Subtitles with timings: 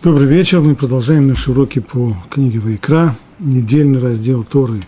[0.00, 0.60] Добрый вечер.
[0.60, 3.16] Мы продолжаем наши уроки по книге Вайкра.
[3.40, 4.80] Недельный раздел Торы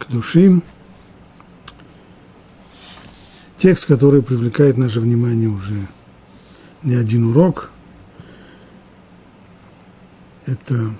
[0.00, 0.64] к душим.
[3.56, 5.86] Текст, который привлекает наше внимание уже
[6.82, 7.70] не один урок.
[10.44, 10.92] Это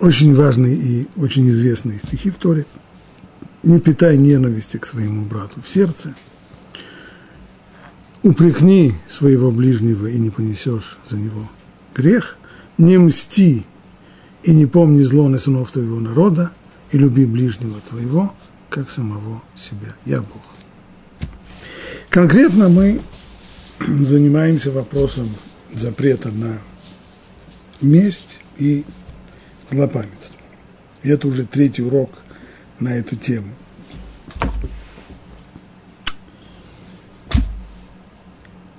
[0.00, 2.64] очень важные и очень известные стихи в Торе.
[3.62, 6.14] Не питай ненависти к своему брату в сердце–
[8.24, 11.48] упрекни своего ближнего и не понесешь за него
[11.94, 12.36] грех,
[12.78, 13.64] не мсти
[14.42, 16.50] и не помни зло на сынов твоего народа,
[16.90, 18.34] и люби ближнего твоего,
[18.70, 19.94] как самого себя.
[20.04, 20.42] Я Бог.
[22.08, 23.00] Конкретно мы
[23.80, 25.28] занимаемся вопросом
[25.72, 26.58] запрета на
[27.80, 28.84] месть и
[29.70, 30.36] злопамятство.
[31.02, 32.10] И это уже третий урок
[32.80, 33.50] на эту тему.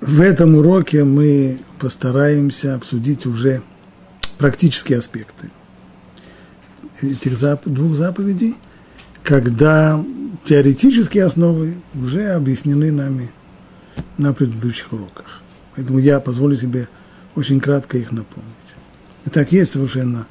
[0.01, 3.61] В этом уроке мы постараемся обсудить уже
[4.37, 5.49] практические аспекты
[7.01, 8.55] этих зап- двух заповедей,
[9.23, 10.03] когда
[10.43, 13.31] теоретические основы уже объяснены нами
[14.17, 15.41] на предыдущих уроках.
[15.75, 16.87] Поэтому я позволю себе
[17.35, 18.51] очень кратко их напомнить.
[19.25, 20.27] Итак, есть совершенно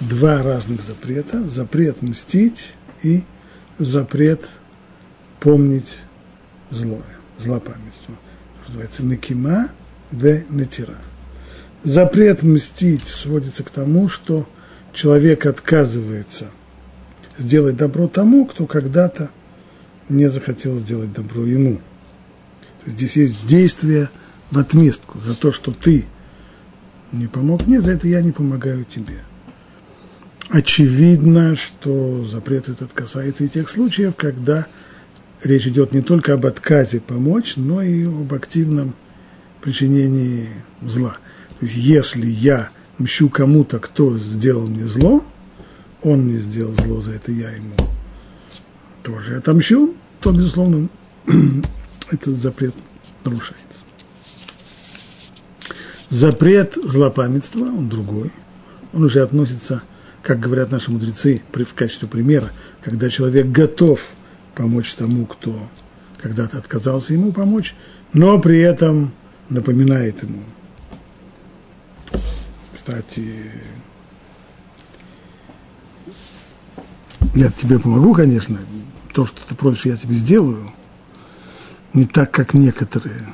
[0.00, 1.46] два разных запрета.
[1.48, 3.24] Запрет мстить и
[3.78, 4.48] запрет
[5.40, 5.98] помнить
[6.70, 8.14] злое, злопамятство
[8.66, 9.70] называется накима
[10.10, 10.98] в нетира.
[11.82, 14.48] Запрет мстить сводится к тому, что
[14.92, 16.50] человек отказывается
[17.38, 19.30] сделать добро тому, кто когда-то
[20.08, 21.80] не захотел сделать добро ему.
[22.86, 24.08] Здесь есть действие
[24.50, 26.06] в отместку за то, что ты
[27.12, 29.22] не помог мне, за это я не помогаю тебе.
[30.48, 34.66] Очевидно, что запрет этот касается и тех случаев, когда
[35.46, 38.94] речь идет не только об отказе помочь, но и об активном
[39.60, 40.48] причинении
[40.82, 41.16] зла.
[41.58, 45.24] То есть если я мщу кому-то, кто сделал мне зло,
[46.02, 47.74] он мне сделал зло, за это я ему
[49.02, 50.88] тоже отомщу, то, безусловно,
[52.10, 52.74] этот запрет
[53.24, 53.84] нарушается.
[56.08, 58.30] Запрет злопамятства, он другой,
[58.92, 59.82] он уже относится,
[60.22, 62.50] как говорят наши мудрецы, в качестве примера,
[62.82, 64.10] когда человек готов–
[64.56, 65.56] помочь тому, кто
[66.20, 67.74] когда-то отказался ему помочь,
[68.12, 69.12] но при этом
[69.48, 70.42] напоминает ему.
[72.74, 73.52] Кстати,
[77.34, 78.58] я тебе помогу, конечно,
[79.12, 80.72] то, что ты просишь, я тебе сделаю,
[81.92, 83.26] не так, как некоторые.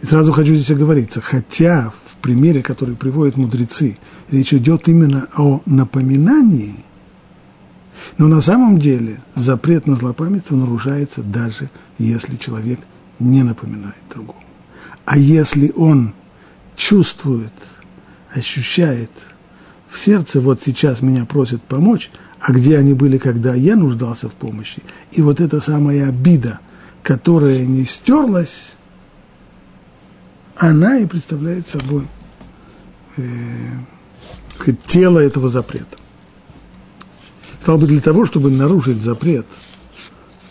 [0.00, 3.98] И сразу хочу здесь оговориться, хотя в примере, который приводят мудрецы,
[4.30, 6.76] речь идет именно о напоминании–
[8.18, 12.80] но на самом деле запрет на злопамятство нарушается даже если человек
[13.18, 14.42] не напоминает другому.
[15.04, 16.14] А если он
[16.76, 17.52] чувствует,
[18.34, 19.10] ощущает
[19.88, 22.10] в сердце, вот сейчас меня просят помочь,
[22.40, 26.60] а где они были, когда я нуждался в помощи, и вот эта самая обида,
[27.02, 28.74] которая не стерлась,
[30.56, 32.06] она и представляет собой
[33.16, 33.22] э,
[34.86, 35.98] тело этого запрета.
[37.62, 39.46] Стало быть, для того, чтобы нарушить запрет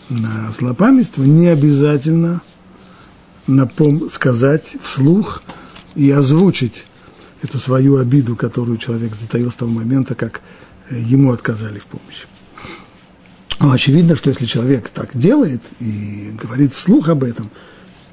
[0.08, 2.40] на злопамятство, не обязательно
[3.46, 5.42] напом- сказать вслух
[5.94, 6.86] и озвучить
[7.42, 10.40] эту свою обиду, которую человек затаил с того момента, как
[10.88, 12.24] э, ему отказали в помощи.
[13.60, 17.50] Но очевидно, что если человек так делает и говорит вслух об этом,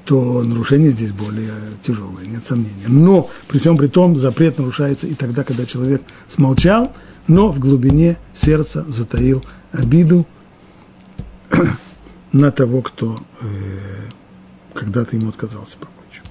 [0.04, 2.88] то нарушение здесь более тяжелое, нет сомнения.
[2.88, 6.94] Но при всем при том запрет нарушается и тогда, когда человек смолчал–
[7.26, 10.26] но в глубине сердца затаил обиду
[12.32, 13.46] на того, кто э,
[14.74, 16.22] когда-то ему отказался помочь.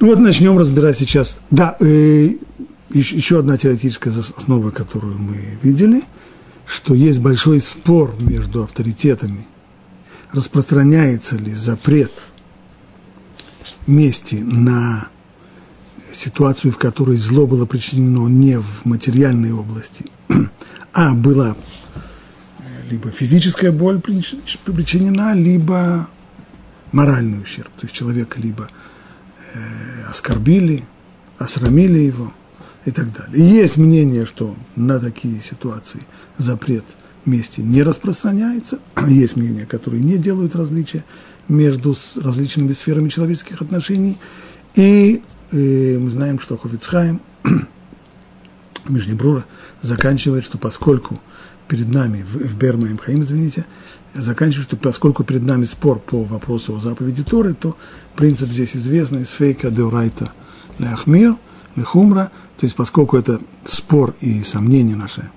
[0.00, 1.38] Ну вот начнем разбирать сейчас.
[1.50, 2.30] Да, э,
[2.90, 6.02] еще, еще одна теоретическая основа, которую мы видели,
[6.66, 9.46] что есть большой спор между авторитетами
[10.32, 12.12] распространяется ли запрет
[13.86, 15.08] мести на
[16.12, 20.06] ситуацию, в которой зло было причинено не в материальной области,
[20.92, 21.56] а была
[22.90, 26.08] либо физическая боль причинена, либо
[26.92, 27.70] моральный ущерб.
[27.76, 28.68] То есть человека либо
[29.54, 30.84] э, оскорбили,
[31.38, 32.32] осрамили его
[32.84, 33.36] и так далее.
[33.36, 36.02] И есть мнение, что на такие ситуации
[36.38, 36.84] запрет–
[37.26, 38.78] месте не распространяется.
[39.08, 41.04] Есть мнения, которые не делают различия
[41.48, 44.18] между различными сферами человеческих отношений.
[44.74, 47.20] И э, мы знаем, что Хофицхайм
[48.88, 49.44] Мижнебрура
[49.80, 51.20] заканчивает, что поскольку
[51.68, 53.64] перед нами, в, в Берма им Хаим, извините,
[54.14, 57.76] заканчивает, что поскольку перед нами спор по вопросу о заповеди Торы, то
[58.16, 60.32] принцип здесь известный, из фейка деурайта
[60.78, 61.36] ляхмир,
[61.76, 65.30] лехумра, то есть поскольку это спор и сомнение наше,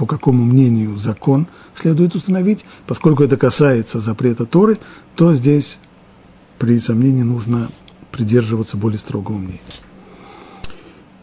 [0.00, 4.78] по какому мнению закон следует установить, поскольку это касается запрета Торы,
[5.14, 5.76] то здесь
[6.58, 7.68] при сомнении нужно
[8.10, 9.60] придерживаться более строгого мнения.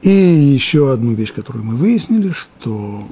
[0.04, 3.08] И еще одну вещь, которую мы выяснили, что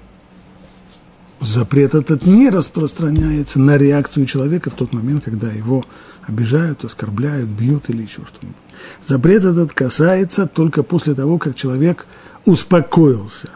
[1.42, 5.84] запрет этот не распространяется на реакцию человека в тот момент, когда его
[6.28, 8.56] обижают, оскорбляют, бьют или еще что-нибудь.
[9.04, 12.06] Запрет этот касается только после того, как человек
[12.46, 13.50] успокоился.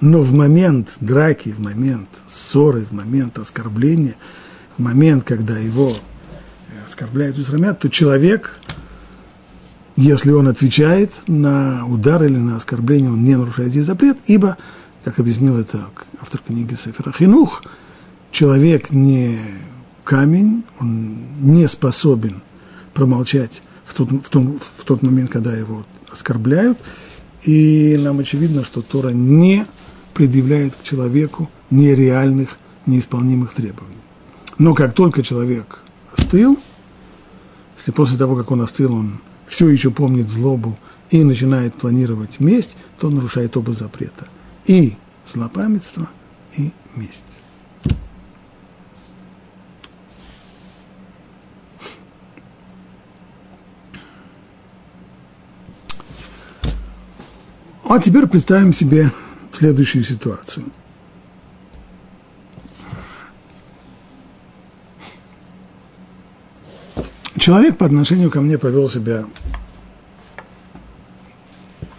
[0.00, 4.16] Но в момент драки, в момент ссоры, в момент оскорбления,
[4.76, 5.94] в момент, когда его
[6.86, 8.60] оскорбляют и срамят, то человек
[9.96, 14.58] если он отвечает на удар или на оскорбление, он не нарушает здесь запрет, ибо,
[15.04, 15.86] как объяснил это
[16.20, 17.62] автор книги Сефера Хинух,
[18.30, 19.40] человек не
[20.04, 22.42] камень, он не способен
[22.92, 26.78] промолчать в тот, в, том, в тот момент, когда его оскорбляют,
[27.44, 29.64] и нам очевидно, что Тора не
[30.16, 33.98] предъявляет к человеку нереальных, неисполнимых требований.
[34.56, 35.80] Но как только человек
[36.16, 36.58] остыл,
[37.76, 40.78] если после того, как он остыл, он все еще помнит злобу
[41.10, 44.26] и начинает планировать месть, то нарушает оба запрета.
[44.64, 44.96] И
[45.30, 46.08] злопамятство,
[46.56, 47.26] и месть.
[57.84, 59.12] А теперь представим себе
[59.56, 60.66] следующую ситуацию.
[67.38, 69.24] Человек по отношению ко мне повел себя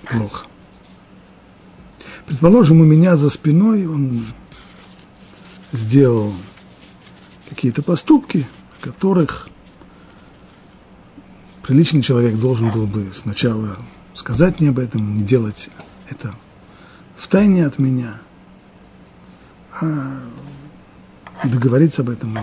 [0.10, 0.46] плохо.
[2.26, 4.26] Предположим, у меня за спиной он
[5.72, 6.34] сделал
[7.50, 8.48] какие-то поступки,
[8.82, 9.50] которых
[11.64, 13.78] приличный человек должен был бы сначала
[14.14, 15.70] сказать мне об этом, не делать
[16.10, 16.36] это
[17.18, 18.22] в тайне от меня,
[19.82, 20.22] а
[21.44, 22.38] договориться об этом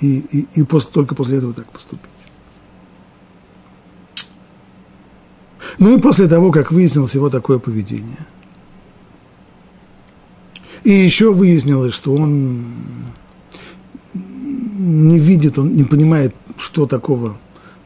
[0.00, 2.10] и, и, и, после, только после этого так поступить.
[5.78, 8.26] Ну и после того, как выяснилось его такое поведение.
[10.84, 12.64] И еще выяснилось, что он
[14.14, 17.38] не видит, он не понимает, что такого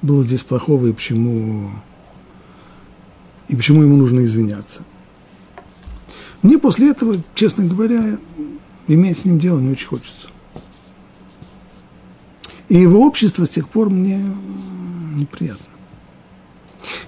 [0.02, 1.70] было здесь плохого и почему,
[3.48, 4.82] и почему ему нужно извиняться.
[6.42, 8.18] Мне после этого, честно говоря,
[8.86, 10.28] иметь с ним дело не очень хочется.
[12.68, 14.24] И его общество с тех пор мне
[15.18, 15.66] неприятно.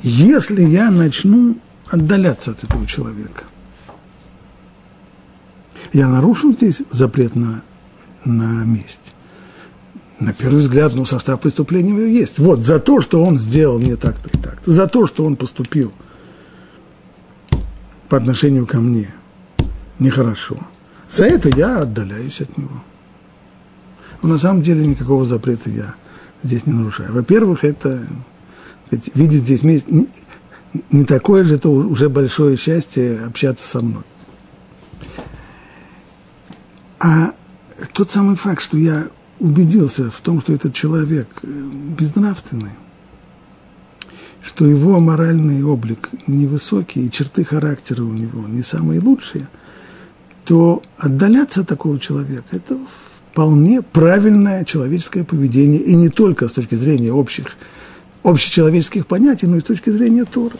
[0.02, 1.56] Если я начну
[1.88, 3.44] отдаляться от этого человека,
[5.93, 7.62] я нарушу здесь запрет на,
[8.25, 9.14] на месть.
[10.19, 12.38] На первый взгляд, ну, состав преступления есть.
[12.38, 15.93] Вот, за то, что он сделал мне так-то и так-то, за то, что он поступил
[18.08, 19.14] по отношению ко мне
[20.02, 20.58] нехорошо,
[21.08, 22.82] за это я отдаляюсь от него.
[24.22, 25.94] Но на самом деле никакого запрета я
[26.43, 27.12] здесь не нарушаю.
[27.12, 28.06] Во-первых, это
[28.90, 30.08] ведь видеть здесь месть не,
[30.90, 34.04] не такое же, это уже большое счастье общаться со мной.
[37.00, 37.35] А
[37.94, 39.09] тот самый факт, что я
[39.40, 42.73] убедился в том, что этот человек э, безнравственный,
[44.42, 49.49] что его моральный облик невысокий, и черты характера у него не самые лучшие,
[50.44, 52.78] то отдаляться от такого человека– это
[53.32, 57.56] вполне правильное человеческое поведение, и не только с точки зрения общих
[58.22, 60.56] общечеловеческих понятий, но и с точки зрения Торы.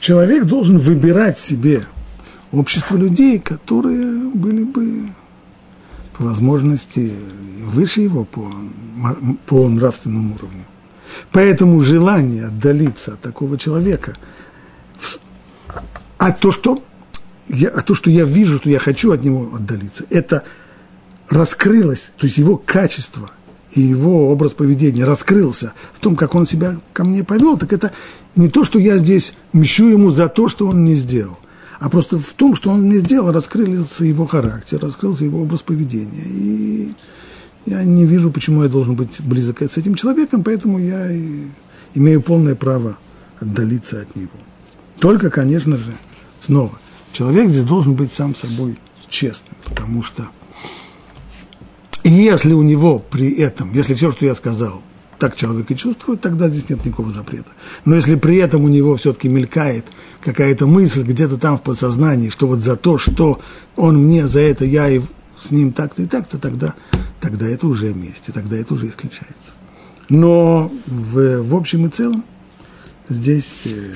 [0.00, 1.84] Человек должен выбирать себе
[2.52, 5.10] общество людей, которые были бы
[6.16, 7.12] по возможности
[7.64, 8.52] выше его по,
[9.46, 10.64] по нравственному уровню.
[11.32, 14.16] Поэтому желание отдалиться от такого человека,
[16.18, 16.82] а то, что
[17.48, 20.44] я, а то, что я вижу, что я хочу от него отдалиться, это
[21.28, 23.30] раскрылось, то есть его качество–
[23.72, 27.92] и его образ поведения раскрылся в том, как он себя ко мне повел, так это
[28.36, 31.38] не то, что я здесь мщу ему за то, что он не сделал,
[31.78, 36.24] а просто в том, что он не сделал, раскрылся его характер, раскрылся его образ поведения.
[36.24, 36.92] И
[37.66, 41.10] я не вижу, почему я должен быть близок с этим человеком, поэтому я
[41.94, 42.96] имею полное право
[43.38, 44.30] отдалиться от него.
[44.98, 45.94] Только, конечно же,
[46.40, 46.78] снова,
[47.18, 50.28] человек здесь должен быть сам собой честным, потому что–
[52.08, 54.82] если у него при этом, если все, что я сказал,
[55.18, 57.50] так человек и чувствует, тогда здесь нет никакого запрета.
[57.84, 59.86] Но если при этом у него все-таки мелькает
[60.22, 63.40] какая-то мысль где-то там в подсознании, что вот за то, что
[63.76, 65.00] он мне, за это я и
[65.40, 66.74] с ним так-то и так-то, тогда,
[67.20, 69.52] тогда это уже вместе, тогда это уже исключается.
[70.08, 72.24] Но в, в общем и целом
[73.08, 73.94] здесь, э,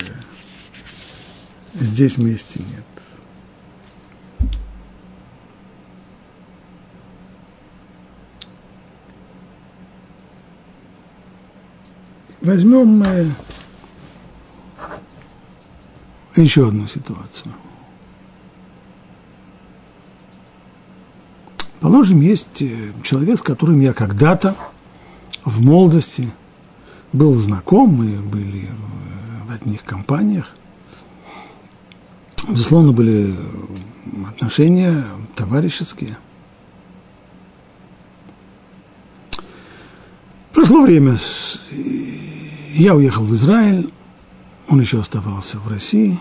[1.81, 2.85] здесь вместе нет.
[12.43, 13.05] Возьмем
[16.35, 17.55] еще одну ситуацию.
[21.81, 24.57] Положим, есть э, человек, с которым я когда-то
[25.45, 26.33] в молодости
[27.13, 28.69] был знаком, мы были
[29.47, 30.55] в одних компаниях.
[32.49, 33.35] Безусловно, были
[34.29, 36.17] отношения товарищеские.
[40.53, 41.17] Прошло время,
[42.73, 43.93] я уехал в Израиль,
[44.69, 46.19] он еще оставался в России.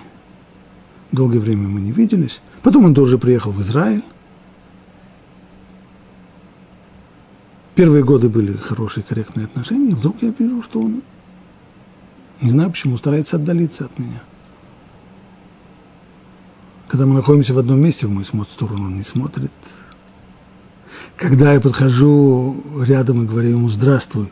[1.11, 2.41] Долгое время мы не виделись.
[2.61, 4.03] Потом он тоже приехал в Израиль.
[7.75, 9.95] Первые годы были хорошие, корректные отношения.
[9.95, 11.01] Вдруг я вижу, что он,
[12.41, 14.21] не знаю почему, старается отдалиться от меня.
[16.87, 19.51] Когда мы находимся в одном месте, в мою сторону он не смотрит.
[21.15, 24.31] Когда я подхожу рядом и говорю ему «здравствуй»,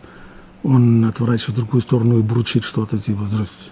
[0.63, 3.71] он отворачивает в другую сторону и бурчит что-то типа «здравствуйте».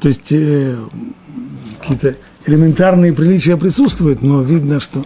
[0.00, 0.78] То есть э,
[1.80, 5.04] какие-то элементарные приличия присутствуют, но видно, что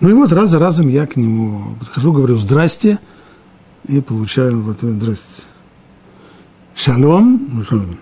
[0.00, 2.98] Ну и вот раз за разом я к нему подхожу, говорю «здрасте»,
[3.88, 5.44] и получаю вот «здрасте».
[6.74, 7.98] Шалом, ну, шалом.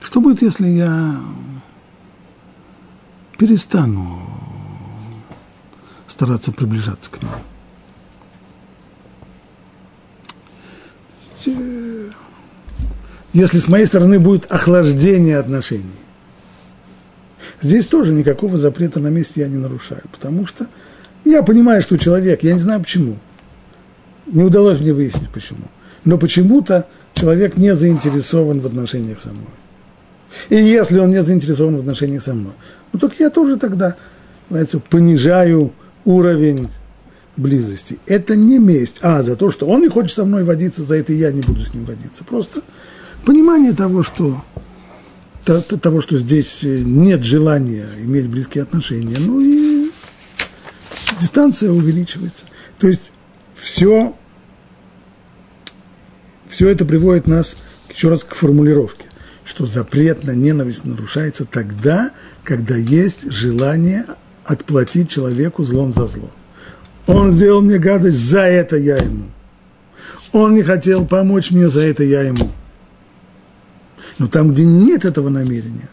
[0.00, 1.20] Что будет, если я
[3.36, 4.27] перестану
[6.18, 7.30] стараться приближаться к нему?
[13.32, 15.84] Если с моей стороны будет охлаждение отношений,
[17.60, 20.66] здесь тоже никакого запрета на месте я не нарушаю, потому что
[21.24, 23.18] я понимаю, что человек, я не знаю почему,
[24.26, 25.66] не удалось мне выяснить почему,
[26.04, 29.46] но почему-то человек не заинтересован в отношениях со мной.
[30.48, 32.54] И если он не заинтересован в отношениях со мной,
[32.92, 33.94] ну так я тоже тогда,
[34.50, 35.72] знаете, понижаю
[36.08, 36.68] уровень
[37.36, 37.98] близости.
[38.06, 41.12] Это не месть, а за то, что он не хочет со мной водиться, за это
[41.12, 42.24] я не буду с ним водиться.
[42.24, 42.62] Просто
[43.26, 44.42] понимание того, что
[45.44, 49.90] того, что здесь нет желания иметь близкие отношения, ну и
[51.20, 52.44] дистанция увеличивается.
[52.78, 53.12] То есть
[53.54, 54.16] все,
[56.48, 57.56] все это приводит нас
[57.90, 59.06] еще раз к формулировке,
[59.44, 62.12] что запрет на ненависть нарушается тогда,
[62.44, 64.06] когда есть желание
[64.48, 66.30] отплатить человеку злом за зло.
[67.06, 69.26] Он сделал мне гадость, за это я ему.
[70.32, 72.50] Он не хотел помочь мне, за это я ему.
[74.18, 75.90] Но там, где нет этого намерения,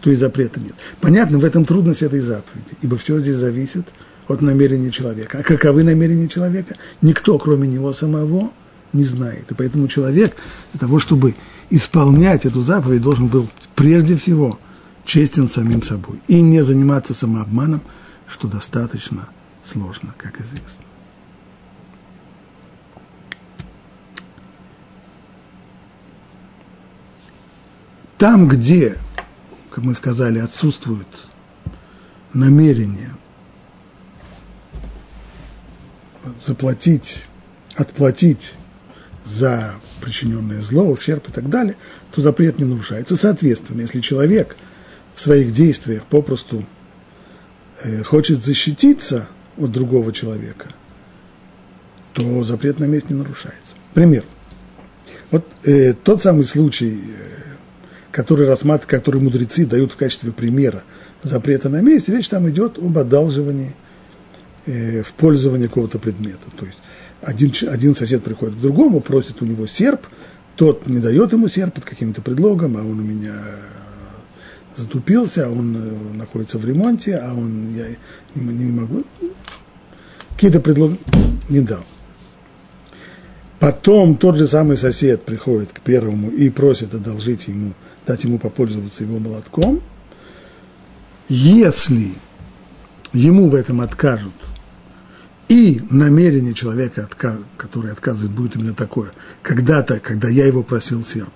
[0.00, 0.74] то и запрета нет.
[1.00, 3.86] Понятно, в этом трудность этой заповеди, ибо все здесь зависит
[4.26, 5.38] от намерения человека.
[5.38, 8.50] А каковы намерения человека, никто, кроме него самого,
[8.94, 9.50] не знает.
[9.50, 10.34] И поэтому человек
[10.72, 11.34] для того, чтобы
[11.68, 14.58] исполнять эту заповедь, должен был прежде всего
[15.04, 17.82] честен самим собой и не заниматься самообманом,
[18.26, 19.28] что достаточно–
[19.64, 20.84] сложно, как известно.
[28.18, 28.98] Там, где,
[29.70, 31.08] как мы сказали, отсутствует
[32.32, 33.16] намерение
[36.38, 37.24] заплатить,
[37.74, 38.54] отплатить
[39.24, 41.76] за причиненное зло, ущерб и так далее,
[42.12, 43.16] то запрет не нарушается.
[43.16, 44.56] Соответственно, если человек
[45.14, 46.64] в своих действиях попросту
[47.82, 49.28] э, хочет защититься–
[49.58, 50.68] от другого человека,
[52.12, 53.74] то запрет на месть не нарушается.
[53.94, 54.24] Пример.
[55.30, 57.42] Вот э, тот самый случай, э,
[58.10, 60.84] который рассматривают, который мудрецы дают в качестве примера
[61.22, 63.74] запрета на месть, речь там идет об одалживании
[64.66, 66.50] э, в пользование какого-то предмета.
[66.56, 66.78] То есть
[67.22, 70.06] один, один сосед приходит к другому, просит у него серп,
[70.56, 73.40] тот не дает ему серп под каким-то предлогом, а он у меня
[74.76, 77.86] затупился, он э, находится в ремонте, а он, я
[78.34, 79.04] не, не могу,
[80.34, 80.98] какие-то предлоги
[81.48, 81.84] не дал.
[83.58, 87.74] Потом тот же самый сосед приходит к первому и просит одолжить ему,
[88.06, 89.80] дать ему попользоваться его молотком.
[91.28, 92.14] Если
[93.12, 94.32] ему в этом откажут,
[95.48, 97.08] и намерение человека,
[97.58, 99.10] который отказывает, будет именно такое.
[99.42, 101.32] Когда-то, когда я его просил серп,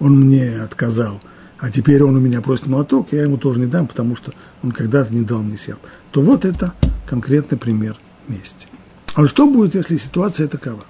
[0.00, 1.20] он мне отказал–
[1.60, 4.70] а теперь он у меня просит молоток, я ему тоже не дам, потому что он
[4.70, 5.80] когда-то не дал мне серп.
[6.12, 6.72] то вот это
[7.06, 7.96] конкретный пример
[8.28, 8.68] мести.
[9.14, 10.84] А что будет, если ситуация такова?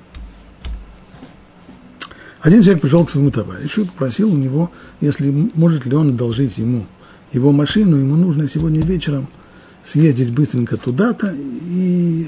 [2.40, 4.70] Один человек пришел к своему товарищу и попросил у него,
[5.00, 6.86] если может ли он одолжить ему
[7.32, 9.26] его машину, ему нужно сегодня вечером
[9.82, 12.26] съездить быстренько туда-то, и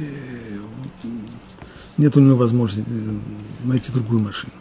[1.97, 3.18] нет у него возможности э,
[3.64, 4.52] найти другую машину.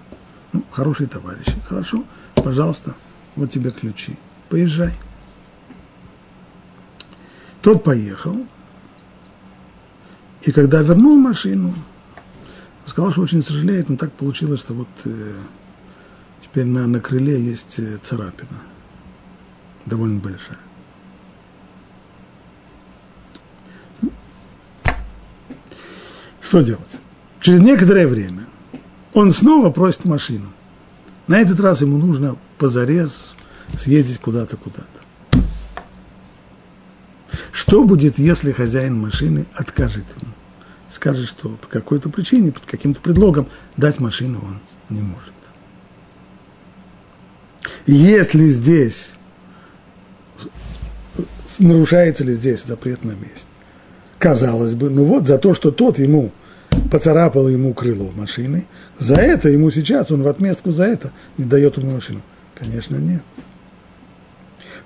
[0.51, 2.03] Ну, хорошие товарищи, хорошо,
[2.35, 2.95] пожалуйста,
[3.39, 4.17] вот тебе ключи,
[4.49, 4.93] поезжай.
[7.61, 8.45] Тот поехал,
[10.41, 11.73] и когда вернул машину,
[12.85, 15.33] сказал, что очень сожалеет, но так получилось, что вот э,
[16.41, 18.61] теперь на, на крыле есть э, царапина,
[19.85, 20.59] довольно большая.
[26.41, 26.99] Что делать?
[27.39, 28.47] Через некоторое время
[29.13, 30.51] он снова просит машину.
[31.29, 33.35] На этот раз ему нужно позарез
[33.77, 35.43] съездить куда-то, куда-то.
[37.51, 40.33] Что будет, если хозяин машины откажет ему?
[40.89, 44.59] Скажет, что по какой-то причине, под каким-то предлогом дать машину он
[44.89, 45.35] не может.
[47.85, 49.13] Если здесь,
[51.59, 53.47] нарушается ли здесь запрет на месть?
[54.17, 56.31] Казалось бы, ну вот за то, что тот ему
[56.89, 58.65] поцарапал ему крыло машины,
[58.97, 62.21] за это ему сейчас, он в отместку за это не дает ему машину.
[62.55, 63.23] Конечно, нет.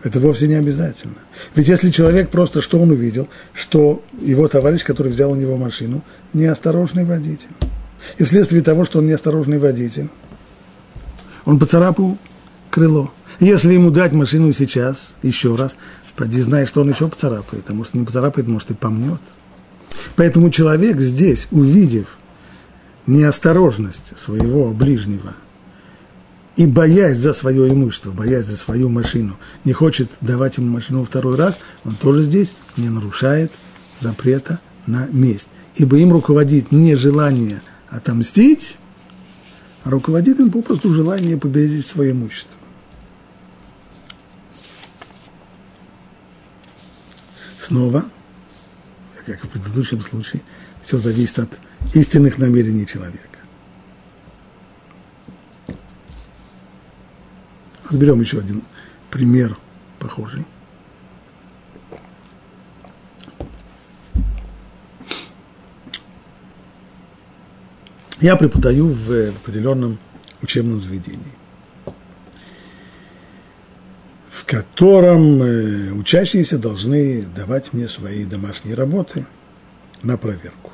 [0.03, 1.15] Это вовсе не обязательно.
[1.55, 6.03] Ведь если человек просто, что он увидел, что его товарищ, который взял у него машину,
[6.33, 7.50] неосторожный водитель.
[8.17, 10.10] И вследствие того, что он неосторожный водитель,
[11.45, 12.17] он поцарапал
[12.69, 13.13] крыло.
[13.39, 15.77] Если ему дать машину сейчас, еще раз,
[16.17, 19.22] поди знай, что он еще поцарапает, а может не поцарапает, может и помнет.
[20.15, 22.17] Поэтому человек здесь, увидев
[23.07, 25.35] неосторожность своего ближнего
[26.55, 31.35] и боясь за свое имущество, боясь за свою машину, не хочет давать ему машину второй
[31.35, 33.51] раз, он тоже здесь не нарушает
[34.00, 35.47] запрета на месть.
[35.75, 38.77] Ибо им руководит не желание отомстить,
[39.83, 42.58] а руководит им попросту желание поберечь свое имущество.
[47.58, 48.06] Снова
[49.25, 50.41] как в предыдущем случае,
[50.81, 51.49] все зависит от
[51.93, 53.39] истинных намерений человека.
[57.89, 58.63] Разберем еще один
[59.09, 59.57] пример
[59.99, 60.45] похожий.
[68.19, 69.99] Я преподаю в определенном
[70.41, 71.33] учебном заведении
[74.29, 79.26] в котором э, учащиеся должны давать мне свои домашние работы
[80.04, 80.72] на проверку.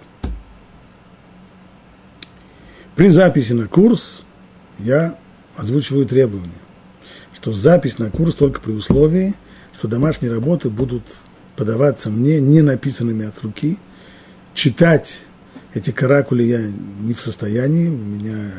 [2.97, 4.23] При записи на курс
[4.79, 5.17] я
[5.55, 6.51] озвучиваю требования,
[7.33, 9.33] что запись на курс только при условии,
[9.73, 11.03] что домашние работы будут
[11.55, 13.77] подаваться мне не написанными от руки,
[14.53, 15.21] читать
[15.73, 18.51] эти каракули я не в состоянии, у меня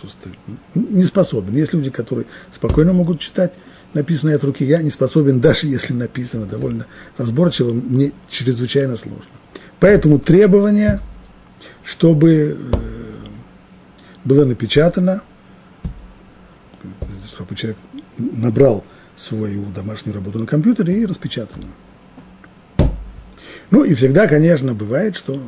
[0.00, 0.30] просто
[0.76, 1.56] не способен.
[1.56, 3.54] Есть люди, которые спокойно могут читать,
[3.94, 9.24] написанное от руки, я не способен, даже если написано довольно разборчиво, мне чрезвычайно сложно.
[9.80, 11.00] Поэтому требование,
[11.84, 12.56] чтобы э,
[14.24, 15.22] было напечатано,
[17.26, 17.78] чтобы человек
[18.16, 22.88] набрал свою домашнюю работу на компьютере и распечатал ее.
[23.70, 25.40] Ну и всегда, конечно, бывает, что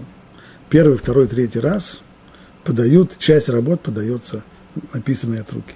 [0.68, 2.00] первый, второй, третий раз
[2.64, 4.44] подают, часть работ подается
[4.92, 5.74] написанной от руки.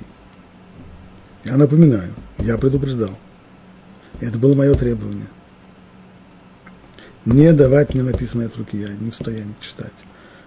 [1.44, 3.10] Я напоминаю, я предупреждал.
[4.20, 5.26] Это было мое требование.
[7.26, 9.92] Не давать мне написанное от руки, я не в состоянии читать.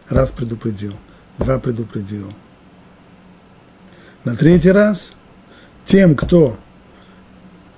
[0.10, 0.94] Раз предупредил,
[1.38, 2.34] два предупредил.
[4.24, 5.14] На третий раз
[5.86, 6.58] тем, кто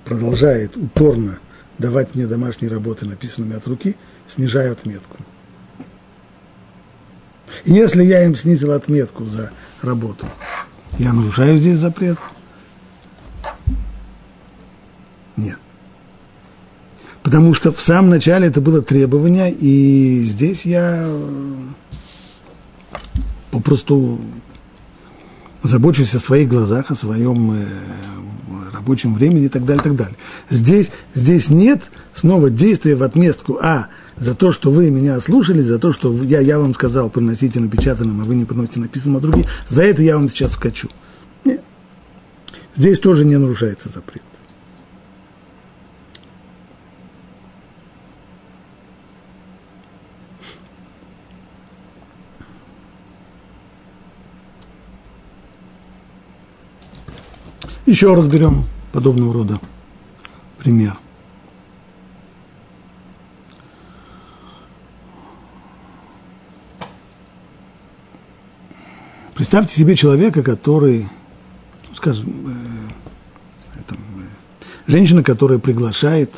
[0.04, 1.38] продолжает упорно
[1.78, 3.96] давать мне домашние работы, написанными от руки,
[4.28, 5.18] снижаю отметку.
[7.64, 9.50] Если я им снизил отметку за
[9.82, 10.26] работу,
[10.98, 12.18] я нарушаю здесь запрет–
[15.36, 15.58] нет.
[17.22, 21.54] Потому что в самом начале это было требование, и здесь я э,
[23.50, 24.20] попросту
[25.62, 27.66] забочусь о своих глазах, о своем э,
[28.72, 30.16] рабочем времени и так далее, и так далее.
[30.48, 35.78] Здесь, здесь нет снова действия в отместку, а за то, что вы меня слушали, за
[35.78, 39.46] то, что я, я вам сказал, приносите напечатанным, а вы не приносите написанным от других,
[39.68, 40.88] за это я вам сейчас вкачу.
[41.44, 41.62] Нет.
[42.74, 44.22] Здесь тоже не нарушается запрет.
[57.86, 59.60] Еще разберем подобного рода
[60.58, 60.96] пример.
[69.34, 71.08] Представьте себе человека, который,
[71.88, 72.28] ну, скажем,
[73.74, 76.34] э, там, э, женщина, которая приглашает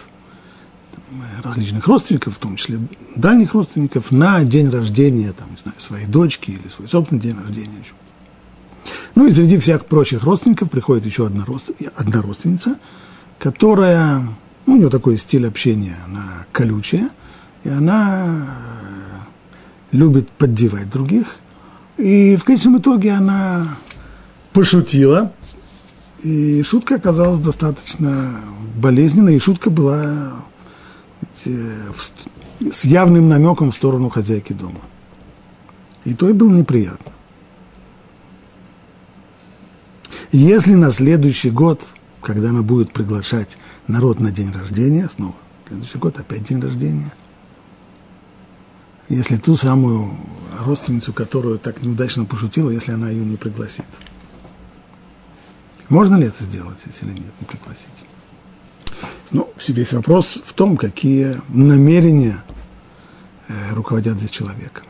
[0.92, 2.78] там, э, различных родственников, в том числе
[3.16, 7.82] дальних родственников, на день рождения, там, не знаю, своей дочки или свой собственный день рождения,
[9.14, 11.44] ну и среди всех прочих родственников приходит еще одна,
[11.94, 12.78] одна родственница,
[13.38, 14.28] которая,
[14.66, 17.10] ну, у нее такой стиль общения, она колючая,
[17.64, 18.48] и она
[19.90, 21.36] любит поддевать других.
[21.98, 23.76] И в конечном итоге она
[24.52, 25.32] пошутила,
[26.22, 28.40] и шутка оказалась достаточно
[28.76, 30.32] болезненной, и шутка была
[31.44, 34.80] с явным намеком в сторону хозяйки дома.
[36.04, 37.12] И то и было неприятно.
[40.32, 41.84] Если на следующий год,
[42.22, 45.34] когда она будет приглашать народ на день рождения, снова,
[45.68, 47.12] следующий год опять день рождения,
[49.10, 50.16] если ту самую
[50.58, 53.84] родственницу, которую так неудачно пошутила, если она ее не пригласит.
[55.90, 58.06] Можно ли это сделать, если нет, не пригласить?
[59.32, 62.42] Ну, весь вопрос в том, какие намерения
[63.48, 64.86] э, руководят здесь человеком.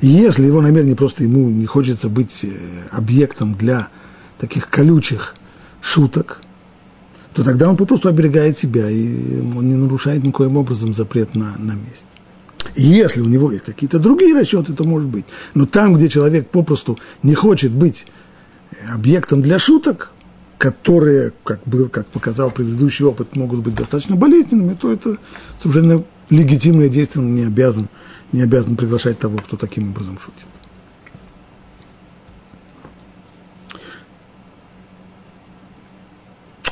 [0.00, 2.48] Если его намерение просто ему не хочется быть э,
[2.90, 3.88] объектом для
[4.38, 5.34] таких колючих
[5.80, 6.40] шуток,
[7.34, 11.72] то тогда он попросту оберегает себя, и он не нарушает никоим образом запрет на, на
[11.72, 12.08] месть.
[12.74, 15.24] Если у него есть какие-то другие расчеты, то может быть.
[15.54, 18.06] Но там, где человек попросту не хочет быть
[18.92, 20.12] объектом для шуток,
[20.58, 25.16] которые, как, был, как показал предыдущий опыт, могут быть достаточно болезненными, то это
[25.60, 27.88] совершенно легитимное действие, он не обязан,
[28.32, 30.48] не обязан приглашать того, кто таким образом шутит.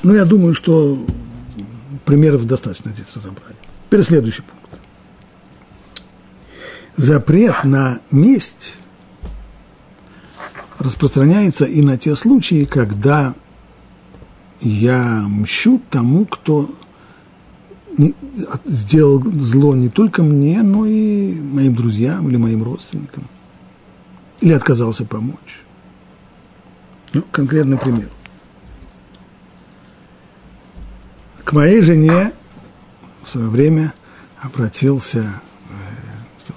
[0.02, 1.04] Ну, я думаю, что
[2.04, 3.56] примеров достаточно здесь разобрали.
[3.86, 4.66] Теперь следующий пункт
[6.96, 8.78] запрет на месть
[10.78, 13.34] распространяется и на те случаи, когда
[14.60, 16.74] я мщу тому, кто
[18.64, 23.24] сделал зло не только мне, но и моим друзьям или моим родственникам.
[24.40, 25.62] Или отказался помочь.
[27.12, 28.10] Ну, конкретный пример.
[31.44, 32.32] К моей жене
[33.22, 33.94] в свое время
[34.42, 35.40] обратился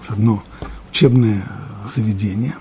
[0.09, 0.43] одно
[0.91, 1.43] учебное
[1.85, 2.55] заведение,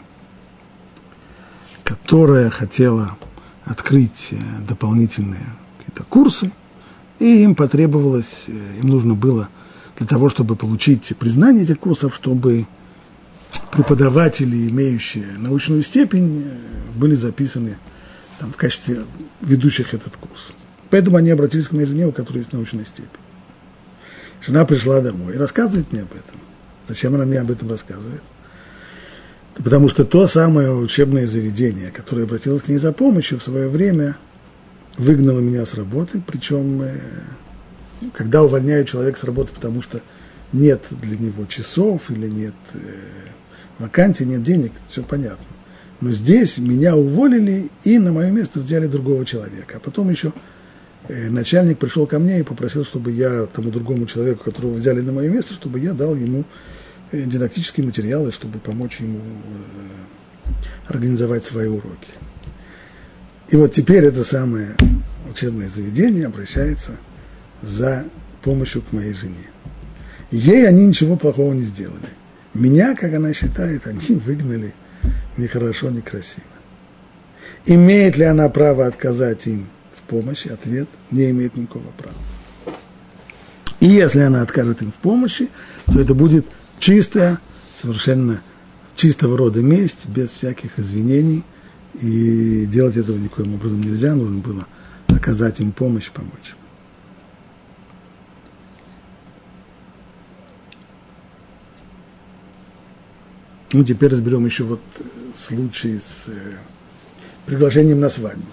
[1.84, 3.16] которое хотело
[3.64, 4.36] открыть э,
[4.66, 5.46] дополнительные
[5.78, 6.52] какие-то курсы,
[7.18, 9.48] и им потребовалось, э, им нужно было
[9.96, 12.66] для того, чтобы получить признание этих курсов, чтобы
[13.72, 17.78] преподаватели, имеющие научную степень, э, были записаны
[18.38, 19.00] там, в качестве
[19.40, 20.52] ведущих этот курс.
[20.90, 23.08] Поэтому они обратились к моей у которой есть научная степень.
[24.46, 26.40] Жена пришла домой и рассказывает мне об этом.
[26.86, 28.22] Зачем она мне об этом рассказывает?
[29.56, 34.16] Потому что то самое учебное заведение, которое обратилось к ней за помощью в свое время,
[34.98, 37.00] выгнало меня с работы, причем э,
[38.12, 40.00] когда увольняют человека с работы, потому что
[40.52, 42.78] нет для него часов или нет э,
[43.78, 45.46] вакансий, нет денег, все понятно.
[46.00, 49.76] Но здесь меня уволили и на мое место взяли другого человека.
[49.76, 50.32] А потом еще
[51.08, 55.12] э, начальник пришел ко мне и попросил, чтобы я тому другому человеку, которого взяли на
[55.12, 56.44] мое место, чтобы я дал ему
[57.10, 59.20] Э, дидактические материалы, чтобы помочь ему
[60.88, 62.08] организовать свои уроки.
[63.48, 64.74] И вот теперь это самое
[65.30, 66.92] учебное заведение обращается
[67.62, 68.04] за
[68.42, 69.50] помощью к моей жене.
[70.30, 72.08] Ей они ничего плохого не сделали.
[72.54, 74.74] Меня, как она считает, они выгнали
[75.36, 76.44] нехорошо, некрасиво.
[77.64, 80.48] Имеет ли она право отказать им в помощи?
[80.48, 82.16] Ответ– не имеет никакого права.
[83.80, 85.48] И если она откажет им в помощи,
[85.86, 86.46] то это будет
[86.78, 87.38] чистая,
[87.74, 88.42] совершенно
[88.96, 91.44] чистого рода месть, без всяких извинений.
[92.00, 94.66] И делать этого никоим образом нельзя, нужно было
[95.08, 96.54] оказать им помощь, помочь.
[103.72, 104.80] Ну, теперь разберем еще вот
[105.34, 106.56] случай с э,
[107.44, 108.46] приглашением на свадьбу.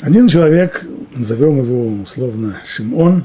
[0.00, 3.24] Один человек, назовем его условно Шимон,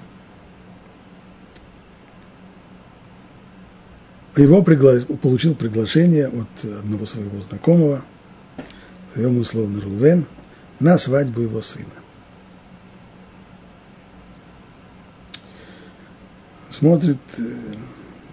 [4.41, 4.99] его пригла...
[5.21, 8.03] получил приглашение от одного своего знакомого,
[9.15, 10.25] назовем условно Рувен,
[10.79, 11.85] на свадьбу его сына.
[16.69, 17.41] Смотрит, э,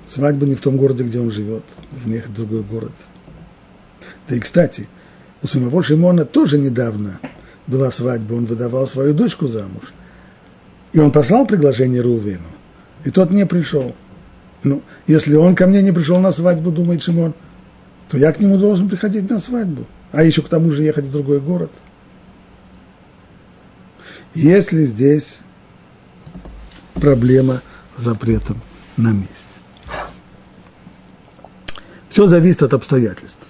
[0.07, 2.93] свадьба не в том городе, где он живет, нужно ехать в другой город.
[4.29, 4.89] Да и, кстати,
[5.43, 7.21] у самого Шимона тоже недавно–
[7.67, 9.93] была свадьба, он выдавал свою дочку замуж.
[10.93, 12.49] И он послал приглашение Рувену,
[13.05, 13.95] и тот не пришел.
[14.65, 17.35] Ну, если он ко мне не пришел на свадьбу, думает Шимон,
[18.09, 19.87] то я к нему должен приходить на свадьбу.
[20.11, 21.71] А еще к тому же ехать в другой город.
[24.35, 25.41] Если здесь
[26.95, 27.61] проблема
[27.97, 28.61] с запретом
[28.97, 29.47] на месте.
[32.09, 33.47] Все зависит от обстоятельств.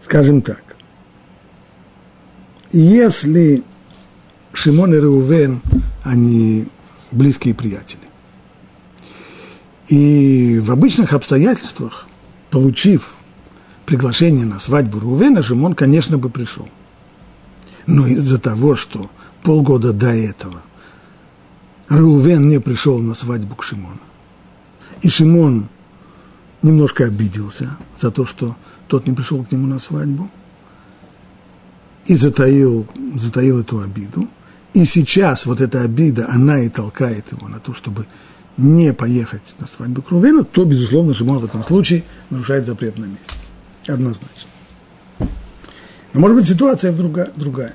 [0.00, 0.63] Скажем так,
[2.78, 3.62] если
[4.52, 5.60] Шимон и Реувен,
[6.02, 6.68] они
[7.12, 8.02] близкие приятели,
[9.88, 12.06] и в обычных обстоятельствах,
[12.50, 13.14] получив
[13.84, 16.68] приглашение на свадьбу Рувена, Шимон, конечно, бы пришел.
[17.86, 19.10] Но из-за того, что
[19.42, 20.62] полгода до этого
[21.90, 24.00] Реувен не пришел на свадьбу к Шимону.
[25.02, 25.68] И Шимон
[26.62, 28.56] немножко обиделся за то, что
[28.88, 30.30] тот не пришел к нему на свадьбу.
[32.06, 32.86] И затаил,
[33.16, 34.28] затаил эту обиду.
[34.74, 38.06] И сейчас вот эта обида, она и толкает его на то, чтобы
[38.56, 43.04] не поехать на свадьбу к Рувену, то, безусловно, Шимон в этом случае нарушает запрет на
[43.04, 43.36] месте.
[43.86, 44.50] Однозначно.
[46.12, 47.30] Но может быть ситуация другая.
[47.36, 47.74] другая.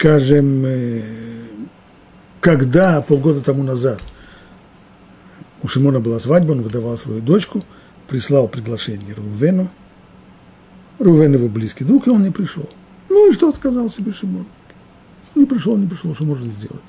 [0.00, 1.02] скажем, э,
[2.40, 4.00] когда полгода тому назад
[5.62, 7.64] у Шимона была свадьба, он выдавал свою дочку,
[8.10, 9.70] прислал приглашение Рувену.
[10.98, 12.68] Рувен его близкий друг, и он не пришел.
[13.08, 14.46] Ну и что сказал себе Шимон?
[15.34, 16.82] Не пришел, не пришел, что можно сделать?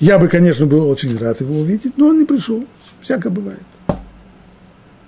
[0.00, 2.64] Я бы, конечно, был очень рад его увидеть, но он не пришел.
[3.02, 3.62] Всякое бывает.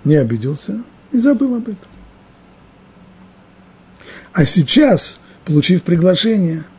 [0.03, 1.89] Не обиделся и забыл об этом.
[4.33, 6.63] А сейчас, получив приглашение–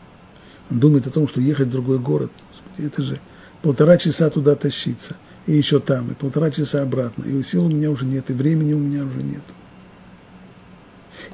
[0.70, 2.30] он думает о том, что ехать в другой город,
[2.76, 3.18] это же
[3.62, 5.16] полтора часа туда тащиться,
[5.48, 8.74] и еще там, и полтора часа обратно, и сил у меня уже нет, и времени
[8.74, 9.42] у меня уже нет.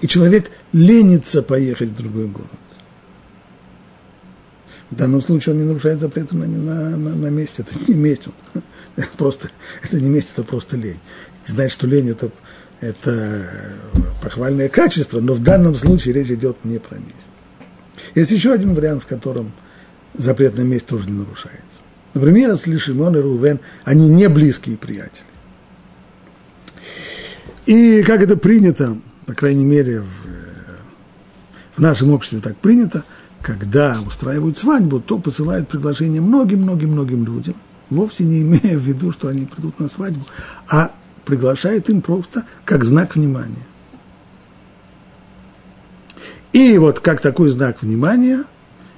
[0.01, 2.49] И человек ленится поехать в другой город.
[4.91, 7.65] В данном случае он не нарушает запрета на, на, на, на месте.
[7.67, 8.29] Это не месть.
[8.29, 8.63] Он,
[8.97, 9.51] это, просто,
[9.83, 11.01] это не месть, это просто лень.
[11.45, 12.31] Знать, что лень это,
[12.81, 13.51] это
[14.23, 17.31] похвальное качество, но в данном случае речь идет не про месть.
[18.15, 19.53] Есть еще один вариант, в котором
[20.17, 21.81] запрет на месть тоже не нарушается.
[22.15, 25.27] Например, если Шимон и Рувен, они не близкие приятели.
[27.67, 28.97] И как это принято,
[29.27, 33.05] по крайней мере, в, в нашем обществе так принято,
[33.43, 37.57] когда устраивают свадьбу, то посылают приглашение многим-многим-многим людям,
[37.91, 40.25] вовсе не имея в виду, что они придут на свадьбу,
[40.69, 40.93] а
[41.25, 43.67] приглашают им просто как знак внимания.
[46.53, 48.45] И вот как такой знак внимания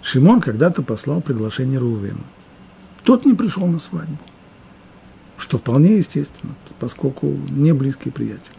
[0.02, 2.24] Шимон когда-то послал приглашение Рувену.
[3.06, 4.18] Тот не пришел на свадьбу,
[5.38, 8.56] что вполне естественно, поскольку не близкий приятель.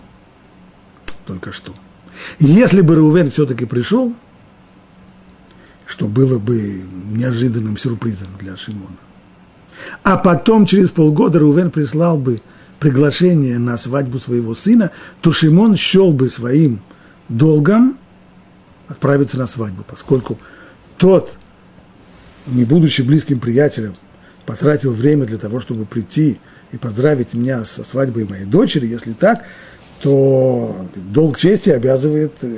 [1.25, 1.75] Только что.
[2.39, 4.13] Если бы Рувен все-таки пришел,
[5.85, 6.81] что было бы
[7.11, 8.95] неожиданным сюрпризом для Шимона,
[10.03, 12.41] а потом через полгода Рувен прислал бы
[12.79, 16.79] приглашение на свадьбу своего сына, то Шимон счел бы своим
[17.27, 17.97] долгом
[18.87, 20.39] отправиться на свадьбу, поскольку
[20.95, 21.35] тот,
[22.45, 23.97] не будучи близким приятелем,
[24.47, 26.39] потратил время для того, чтобы прийти
[26.71, 29.43] и поздравить меня со свадьбой моей дочери, если так,
[30.01, 32.57] то долг чести обязывает э,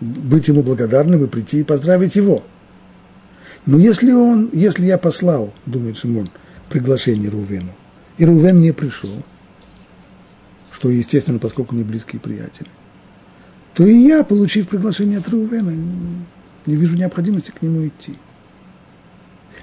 [0.00, 2.44] быть ему благодарным и прийти и поздравить его.
[3.66, 6.30] Но если он, если я послал, думает Шимон,
[6.68, 7.74] приглашение Рувену,
[8.16, 9.10] и Рувен не пришел,
[10.70, 12.70] что естественно, поскольку не близкие приятели,
[13.74, 15.72] то и я, получив приглашение от Рувена,
[16.64, 18.14] не вижу необходимости к нему идти.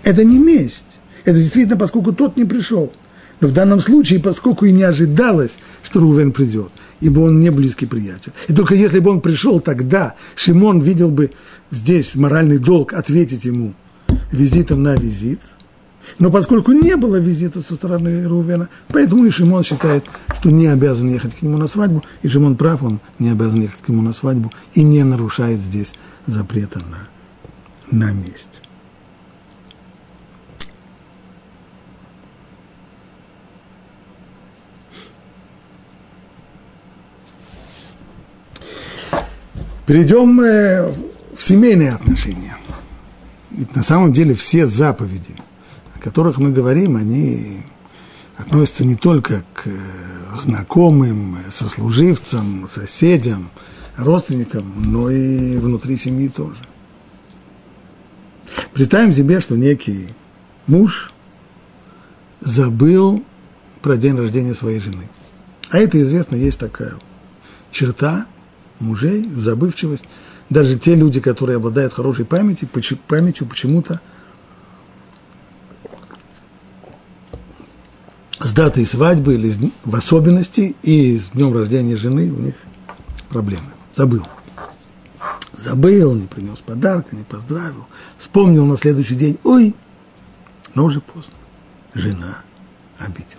[0.03, 0.83] Это не месть.
[1.25, 2.91] Это действительно, поскольку тот не пришел.
[3.39, 7.85] Но в данном случае, поскольку и не ожидалось, что Рувен придет, ибо он не близкий
[7.85, 8.31] приятель.
[8.47, 11.31] И только если бы он пришел тогда, Шимон видел бы
[11.71, 13.73] здесь моральный долг ответить ему
[14.31, 15.39] визитом на визит–
[16.19, 20.05] но поскольку не было визита со стороны Рувена, поэтому и Шимон считает,
[20.35, 23.81] что не обязан ехать к нему на свадьбу, и Шимон прав, он не обязан ехать
[23.81, 25.93] к нему на свадьбу и не нарушает здесь
[26.27, 27.07] запрета на,
[27.97, 28.61] на месть.
[39.85, 40.91] Перейдем э,
[41.35, 42.57] в семейные отношения.
[43.51, 45.35] Ведь на самом деле все заповеди–
[46.03, 47.61] которых мы говорим, они
[48.37, 49.79] относятся не только к э,
[50.37, 53.49] знакомым, сослуживцам, соседям,
[53.95, 56.59] родственникам, но и внутри семьи тоже.
[58.73, 60.09] Представим себе, что некий
[60.67, 61.13] муж
[62.41, 63.23] забыл
[63.81, 65.09] про день рождения своей жены.
[65.69, 66.95] А это известно, есть такая
[67.71, 68.25] черта
[68.79, 70.05] мужей, забывчивость.
[70.49, 72.67] Даже те люди, которые обладают хорошей памятью,
[73.07, 74.01] памятью почему-то
[78.39, 82.55] с датой свадьбы или в особенности и с днем рождения жены у них
[83.29, 83.71] проблемы.
[83.93, 84.27] Забыл.
[85.57, 87.87] Забыл, не принес подарка, не поздравил.
[88.17, 89.73] Вспомнил на следующий день, ой,
[90.75, 91.35] но уже поздно.
[91.93, 92.39] Жена
[92.97, 93.37] обиделась.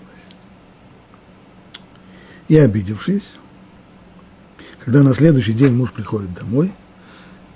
[2.48, 3.34] И обидевшись,
[4.84, 6.70] когда на следующий день муж приходит домой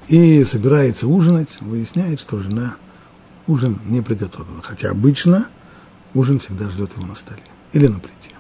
[0.07, 2.77] и собирается ужинать, выясняет, что жена
[3.47, 4.63] ужин не приготовила.
[4.63, 5.49] Хотя обычно
[6.15, 7.43] ужин всегда ждет его на столе
[7.75, 8.31] или на плите.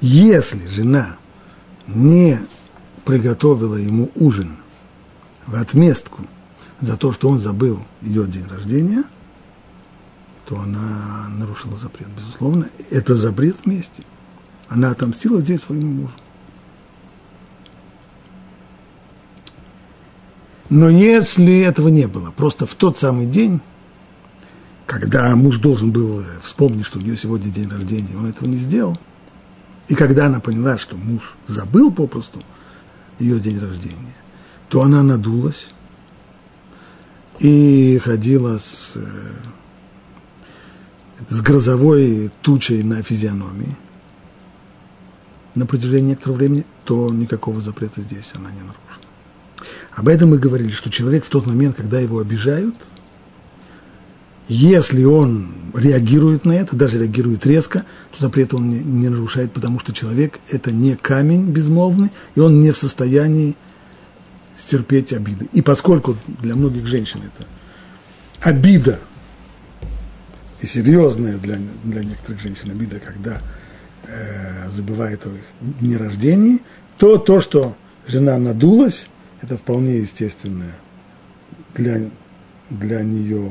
[0.00, 1.16] Если жена
[1.86, 2.40] не
[3.04, 4.56] приготовила ему ужин
[5.46, 6.26] в отместку
[6.80, 9.04] за то, что он забыл ее день рождения,
[10.46, 12.68] то она нарушила запрет, безусловно.
[12.90, 14.02] Это запрет вместе.
[14.68, 16.14] Она отомстила здесь своему мужу.
[20.70, 23.60] Но если этого не было, просто в тот самый день
[24.90, 28.98] когда муж должен был вспомнить, что у нее сегодня день рождения, он этого не сделал.
[29.86, 32.42] И когда она поняла, что муж забыл попросту
[33.20, 34.16] ее день рождения,
[34.68, 35.70] то она надулась
[37.38, 39.00] и ходила с, э,
[41.28, 43.76] с грозовой тучей на физиономии
[45.54, 48.99] на протяжении некоторого времени, то никакого запрета здесь она не нарушила.
[50.00, 52.74] Об этом мы говорили, что человек в тот момент, когда его обижают–
[54.52, 59.78] если он реагирует на это, даже реагирует резко, то запрет он не, не нарушает, потому
[59.78, 63.54] что человек– это не камень безмолвный, и он не в состоянии
[64.56, 65.48] стерпеть обиды.
[65.52, 67.46] И поскольку для многих женщин это
[68.40, 68.98] обида,
[70.60, 73.40] и серьезная для, для некоторых женщин обида, когда
[74.08, 75.44] э, забывает о их
[75.78, 76.58] дне рождения,
[76.98, 77.76] то то, что
[78.08, 79.06] жена надулась,
[79.42, 80.74] это вполне естественное
[81.74, 82.10] для,
[82.68, 83.50] для нее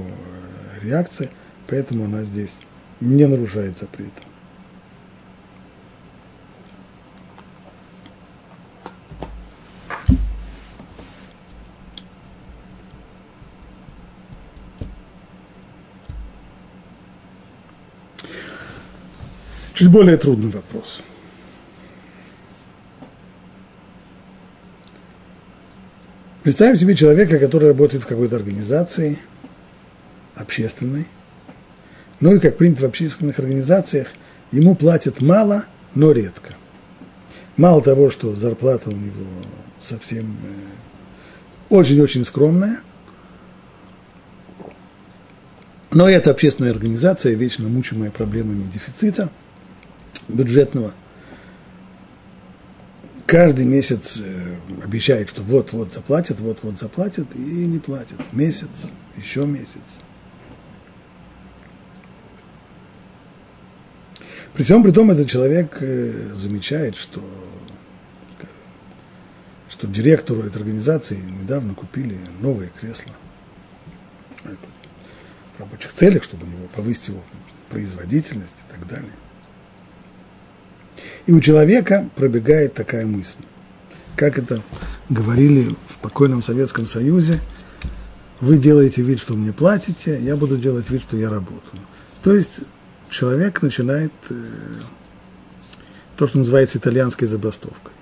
[0.82, 1.30] реакция,
[1.68, 2.58] поэтому она здесь
[3.00, 4.22] не нарушает запрета.
[19.74, 21.02] Чуть более трудный вопрос.
[26.50, 29.20] Представим себе человека, который работает в какой-то организации–
[30.36, 31.06] общественной.
[32.22, 34.08] Ну и, как принято в общественных организациях,
[34.52, 36.56] ему платят мало, но редко.
[37.56, 39.28] Мало того, что зарплата у него
[39.80, 42.80] совсем э, очень-очень скромная,
[45.92, 49.30] но эта общественная организация, вечно мучимая проблемами дефицита
[50.28, 50.96] бюджетного,
[53.30, 58.20] каждый месяц э, обещает, что вот-вот заплатят, вот-вот заплатят, и не платят.
[58.34, 60.00] Месяц, еще месяц.
[64.56, 67.22] При всем при том, этот человек э, замечает, что,
[69.70, 73.14] что директору этой организации недавно купили новые кресла
[74.44, 77.24] в рабочих целях, чтобы у него повысить его
[77.70, 79.14] производительность и так далее.
[81.26, 83.40] И у человека пробегает такая мысль.
[84.16, 84.62] Как это
[85.10, 87.40] говорили в покойном Советском Союзе,
[88.42, 91.82] вы делаете вид, что мне платите, я буду делать вид, что я работаю.
[92.24, 92.62] То есть
[93.10, 94.36] человек начинает э,
[96.16, 97.94] то, что называется итальянской забастовкой.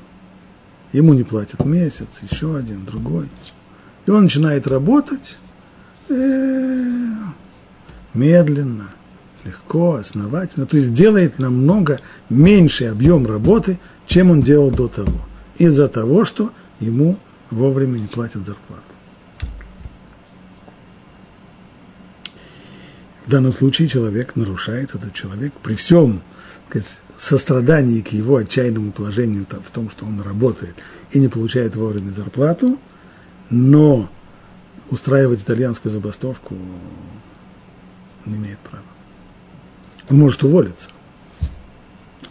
[0.91, 3.29] Ему не платят месяц, еще один, другой.
[4.05, 5.37] И он начинает работать
[6.09, 7.13] э,
[8.13, 8.89] медленно,
[9.45, 10.65] легко, основательно.
[10.65, 15.19] То есть делает намного меньший объем работы, чем он делал до того.
[15.57, 17.17] Из-за того, что ему
[17.49, 18.83] вовремя не платят зарплату.
[23.25, 26.21] В данном случае человек нарушает, этот человек при всем
[26.69, 26.87] сказать,
[27.17, 30.75] сострадании к его отчаянному положению в том, что он работает
[31.11, 32.79] и не получает вовремя зарплату,
[33.49, 34.09] но
[34.89, 36.55] устраивать итальянскую забастовку
[38.25, 38.85] не имеет права.
[40.09, 40.89] Он может уволиться.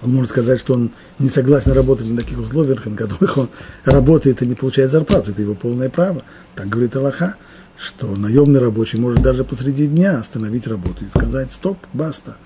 [0.02, 3.48] Он может сказать, что он не согласен работать на таких условиях, на которых он
[3.84, 5.30] работает и не получает зарплату.
[5.30, 6.22] Это его полное право.
[6.54, 7.36] Так говорит Аллаха
[7.76, 12.36] что наемный рабочий может даже посреди дня остановить работу и сказать «стоп, баста,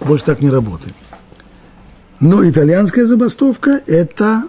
[0.00, 0.94] больше так не работаем».
[2.20, 4.44] Но итальянская забастовка– это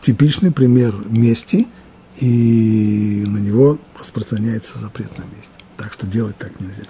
[0.00, 1.68] типичный пример мести,
[2.18, 5.52] и на него распространяется запрет на месть.
[5.76, 6.84] Так что делать так нельзя.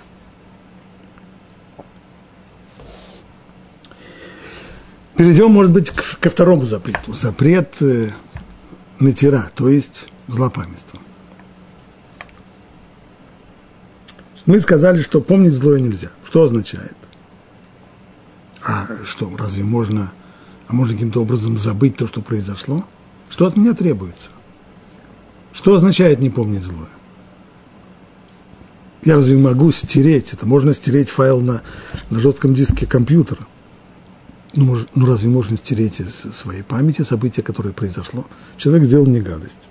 [5.17, 7.15] Перейдем, может быть, ко второму запрету.
[7.15, 8.11] Запрет э,
[9.01, 11.01] натира, то есть злопамятство.
[14.45, 16.11] Мы сказали, что помнить злое нельзя.
[16.23, 16.97] Что означает?
[18.63, 20.13] А что, разве можно,
[20.69, 22.85] а можно каким-то образом забыть то, что произошло?
[23.31, 24.31] Что от меня требуется?
[25.53, 26.89] Что означает не помнить злое?
[29.03, 30.47] Я разве могу стереть это?
[30.47, 31.63] Можно стереть файл на,
[32.11, 33.47] на жестком диске компьютера.
[34.57, 38.27] Ну, может, ну, разве можно стереть из своей памяти событие, которое произошло?
[38.57, 39.69] Человек сделал мне гадость.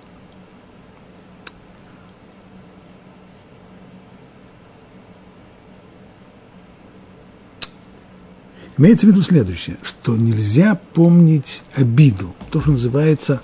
[8.78, 13.40] Имеется в виду следующее, что нельзя помнить обиду, то, что называется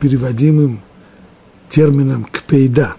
[0.00, 0.82] переводимым
[1.70, 2.96] термином «кпейда».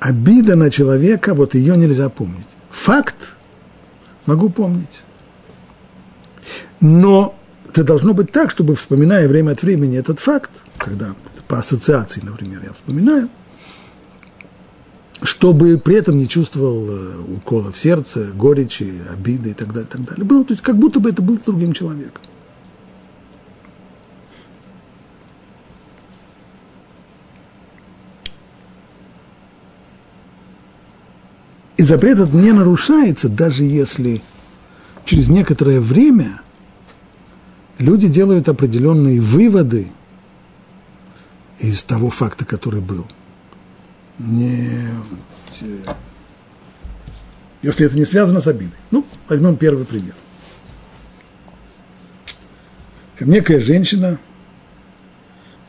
[0.00, 2.46] Обида на человека, вот ее нельзя помнить.
[2.70, 3.36] Факт
[4.26, 5.02] могу помнить.
[6.80, 7.34] Но
[7.68, 11.14] это должно быть так, чтобы, вспоминая время от времени этот факт, когда
[11.48, 13.28] по ассоциации, например, я вспоминаю,
[15.22, 19.92] чтобы при этом не чувствовал э, укола в сердце, горечи, обиды и так далее, и
[19.92, 20.24] так далее.
[20.24, 22.22] Было, то есть как будто бы это был с другим человеком.
[31.76, 34.20] И запрет этот не нарушается, даже если
[35.04, 36.40] через некоторое время
[37.78, 39.88] люди делают определенные выводы
[41.58, 43.06] из того факта, который был–
[44.18, 44.68] не,
[47.62, 48.78] если это не связано с обидой.
[48.90, 50.14] Ну, возьмем первый пример.
[53.20, 54.18] Некая женщина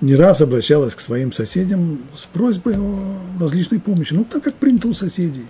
[0.01, 4.13] не раз обращалась к своим соседям с просьбой о различной помощи.
[4.13, 5.45] Ну, так как принято у соседей.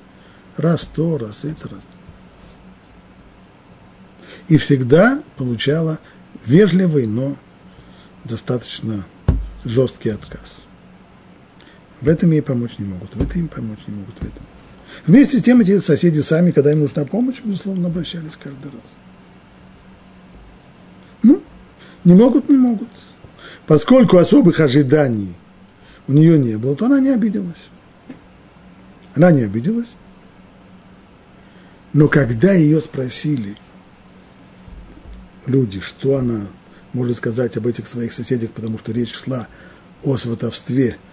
[0.57, 1.81] Раз то, раз это, раз.
[4.47, 5.99] И всегда получала
[6.45, 7.37] вежливый, но
[8.23, 9.05] достаточно
[9.65, 10.61] жесткий отказ.
[12.01, 14.43] В этом ей помочь не могут, в этом им помочь не могут, в этом.
[15.05, 18.89] Вместе с тем эти соседи сами, когда им нужна помощь, безусловно, обращались каждый раз.
[21.23, 21.41] Ну,
[22.03, 22.89] не могут, не могут.
[23.67, 25.35] Поскольку особых ожиданий
[26.07, 27.69] у нее не было, то она не обиделась.
[29.15, 29.95] Она не обиделась.
[31.93, 33.57] Но когда ее спросили
[35.49, 36.47] люди, что она
[36.93, 39.47] может сказать об этих своих соседях, потому что речь шла
[40.03, 40.97] о сватовстве–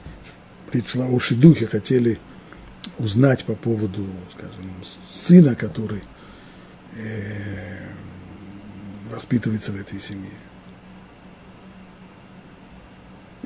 [0.71, 2.19] пришла уши духи, хотели
[2.99, 4.71] узнать по поводу, скажем,
[5.11, 6.03] сына, который
[6.97, 7.89] э,
[9.11, 10.31] воспитывается в этой семье.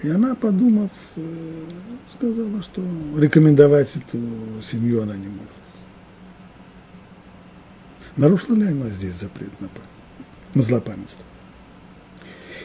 [0.02, 1.64] И она, подумав, э,
[2.10, 2.82] сказала, что
[3.16, 5.50] рекомендовать эту семью она не может.
[8.16, 9.68] Нарушила ли она здесь запрет на,
[10.54, 11.24] на злопамятство?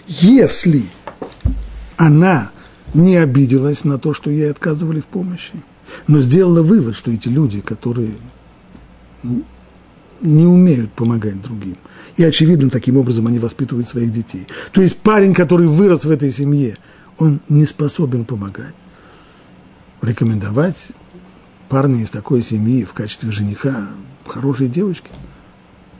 [0.07, 0.83] Если
[1.97, 2.51] она
[2.93, 5.53] не обиделась на то, что ей отказывали в помощи,
[6.07, 8.15] но сделала вывод, что эти люди, которые
[10.21, 11.77] не умеют помогать другим,
[12.17, 14.47] и, очевидно, таким образом они воспитывают своих детей.
[14.71, 16.77] То есть парень, который вырос в этой семье,
[17.17, 18.75] он не способен помогать.
[20.01, 20.87] Рекомендовать
[21.67, 23.89] парня из такой семьи в качестве жениха
[24.25, 25.09] хорошей девочки?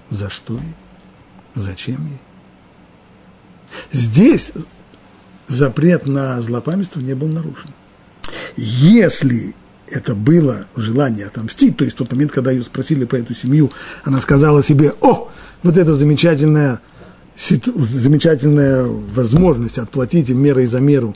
[0.10, 0.85] За что ей?
[1.56, 2.20] Зачем ей?
[3.92, 4.52] Здесь
[5.48, 7.70] запрет на злопамятство не был нарушен.
[8.56, 9.56] Если
[9.88, 13.72] это было желание отомстить, то есть в тот момент, когда ее спросили про эту семью,
[14.04, 15.32] она сказала себе, о,
[15.64, 16.82] вот это замечательная,
[17.38, 21.16] замечательная возможность отплатить им мерой за меру,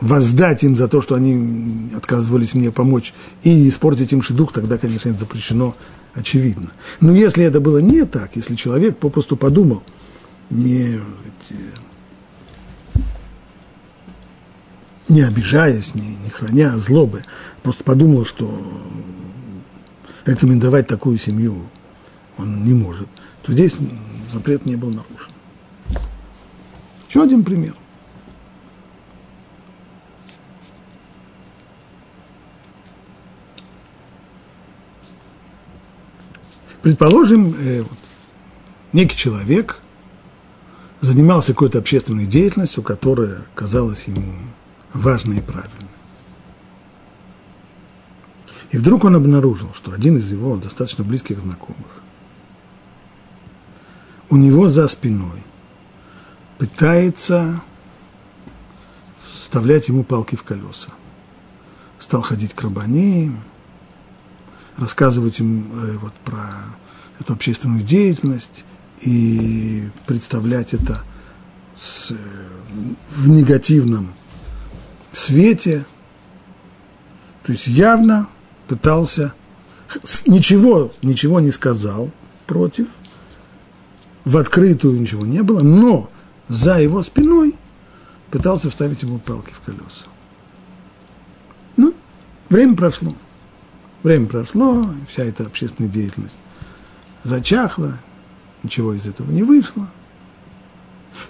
[0.00, 3.12] воздать им за то, что они отказывались мне помочь,
[3.42, 5.74] и испортить им шедух, тогда, конечно, это запрещено,
[6.18, 6.72] очевидно.
[7.00, 9.82] Но если это было не так, если человек попросту подумал,
[10.50, 11.00] не
[15.08, 17.24] не обижаясь, не, не храня злобы,
[17.62, 18.60] просто подумал, что
[20.26, 21.64] рекомендовать такую семью
[22.36, 23.08] он не может,
[23.42, 23.76] то здесь
[24.32, 25.32] запрет не был нарушен.
[27.08, 27.74] Еще один пример.
[36.82, 37.98] Предположим, э, вот,
[38.92, 39.80] некий человек
[41.00, 44.34] занимался какой-то общественной деятельностью, которая казалась ему
[44.92, 45.88] важное и правильное.
[48.70, 52.02] И вдруг он обнаружил, что один из его достаточно близких знакомых
[54.30, 55.42] у него за спиной
[56.58, 57.62] пытается
[59.26, 60.90] вставлять ему палки в колеса.
[61.98, 63.42] Стал ходить к рабанеям,
[64.78, 66.50] рассказывать им э, вот про
[67.20, 68.64] эту общественную деятельность,
[69.00, 71.02] и представлять это
[71.76, 72.12] с,
[73.14, 74.12] в негативном
[75.12, 75.84] свете.
[77.44, 78.28] То есть явно
[78.66, 79.34] пытался,
[80.26, 82.10] ничего, ничего не сказал
[82.46, 82.88] против,
[84.24, 86.10] в открытую ничего не было, но
[86.48, 87.54] за его спиной
[88.30, 90.06] пытался вставить ему палки в колеса.
[91.76, 91.94] Ну,
[92.50, 93.14] время прошло.
[94.08, 96.38] Время прошло, вся эта общественная деятельность
[97.24, 97.98] зачахла,
[98.62, 99.86] ничего из этого не вышло.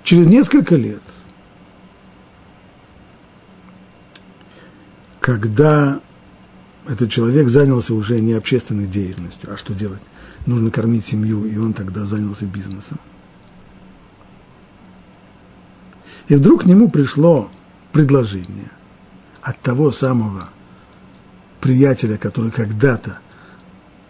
[0.05, 1.03] Через несколько лет,
[5.19, 6.01] когда
[6.87, 10.03] этот человек занялся уже не общественной деятельностью, а что делать?
[10.47, 13.01] Нужно кормить семью, и он тогда занялся бизнесом.
[16.29, 17.51] И вдруг к нему пришло
[17.91, 18.71] предложение
[19.43, 20.51] от того самого
[21.61, 23.19] приятеля, который когда-то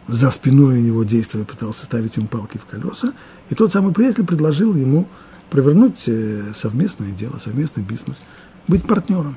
[0.06, 3.12] за спиной у него действуя пытался ставить ему палки в колеса,
[3.50, 5.06] и тот самый приятель предложил ему
[5.50, 8.16] провернуть э, совместное дело, совместный бизнес,
[8.66, 9.36] быть партнером.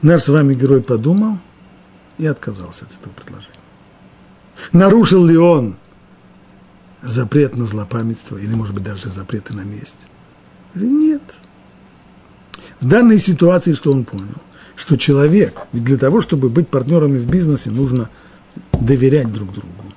[0.00, 1.38] Наш с вами герой подумал
[2.18, 3.48] и отказался от этого предложения.
[4.72, 5.76] Нарушил ли он
[7.02, 10.08] запрет на злопамятство, или, может быть, даже запреты на месть?
[10.74, 11.22] Или нет?
[12.80, 14.40] В данной ситуации что он понял?
[14.82, 18.10] Что человек, ведь для того, чтобы быть партнерами в бизнесе, нужно
[18.72, 19.94] доверять друг другу,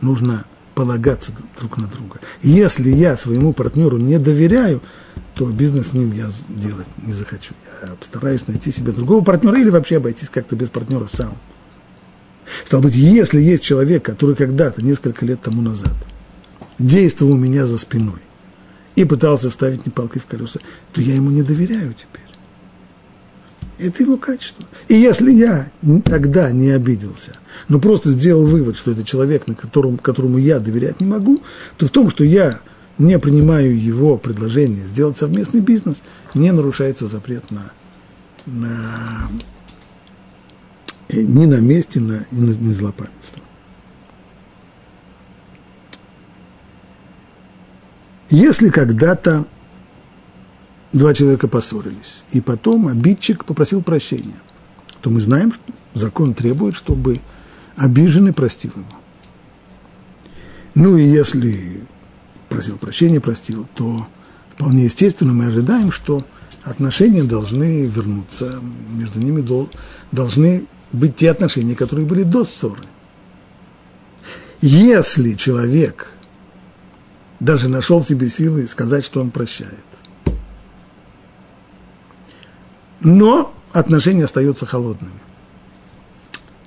[0.00, 2.20] нужно полагаться друг на друга.
[2.42, 4.80] Если я своему партнеру не доверяю,
[5.34, 7.52] то бизнес с ним я делать не захочу.
[7.82, 11.36] Я постараюсь найти себе другого партнера или вообще обойтись как-то без партнера сам.
[12.64, 15.94] Стало быть, если есть человек, который когда-то, несколько лет тому назад,
[16.78, 18.22] действовал у меня за спиной
[18.94, 20.60] и пытался вставить мне палкой в колеса,
[20.94, 22.25] то я ему не доверяю теперь.
[23.78, 24.64] Это его качество.
[24.88, 25.70] И если я
[26.04, 27.36] тогда не обиделся,
[27.68, 31.42] но просто сделал вывод, что это человек, на котором, которому я доверять не могу,
[31.76, 32.60] то в том, что я
[32.98, 36.02] не принимаю его предложение сделать совместный бизнес,
[36.34, 37.72] не нарушается запрет на,
[38.46, 39.28] на
[41.08, 43.42] э, ни на месте, на, ни на, ни злопамятство.
[48.30, 49.44] Если когда-то
[50.96, 54.40] два человека поссорились, и потом обидчик попросил прощения,
[55.00, 55.62] то мы знаем, что
[55.94, 57.20] закон требует, чтобы
[57.76, 58.86] обиженный простил ему.
[60.74, 61.82] Ну и если
[62.48, 64.06] просил прощения, простил, то
[64.54, 66.24] вполне естественно мы ожидаем, что
[66.64, 69.46] отношения должны вернуться, между ними
[70.12, 72.84] должны быть те отношения, которые были до ссоры.
[74.62, 76.10] Если человек
[77.40, 79.84] даже нашел в себе силы сказать, что он прощает,
[83.00, 85.20] но отношения остаются холодными.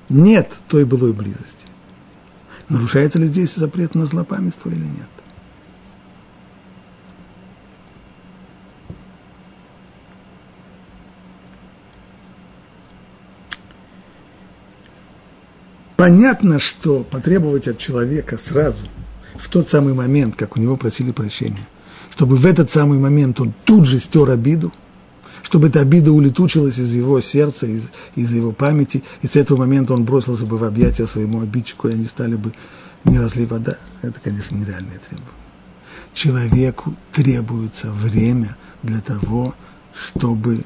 [0.09, 1.65] Нет той былой близости.
[2.67, 5.09] Нарушается ли здесь запрет на злопамятство или нет?
[15.95, 18.83] Понятно, что потребовать от человека сразу,
[19.35, 21.67] в тот самый момент, как у него просили прощения,
[22.11, 24.71] чтобы в этот самый момент он тут же стер обиду–
[25.43, 29.93] чтобы эта обида улетучилась из его сердца, из, из его памяти, и с этого момента
[29.93, 32.53] он бросился бы в объятия своему обидчику, и они стали бы
[33.05, 33.77] не разли вода.
[34.01, 35.33] Это, конечно, нереальное требование.
[36.13, 39.55] Человеку требуется время для того,
[39.93, 40.63] чтобы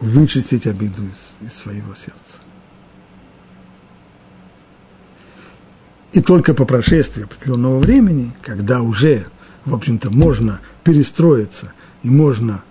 [0.00, 2.40] вычистить обиду из, из своего сердца.
[6.12, 9.26] И только по прошествии определенного времени, когда уже,
[9.64, 12.64] в общем-то, можно перестроиться и можно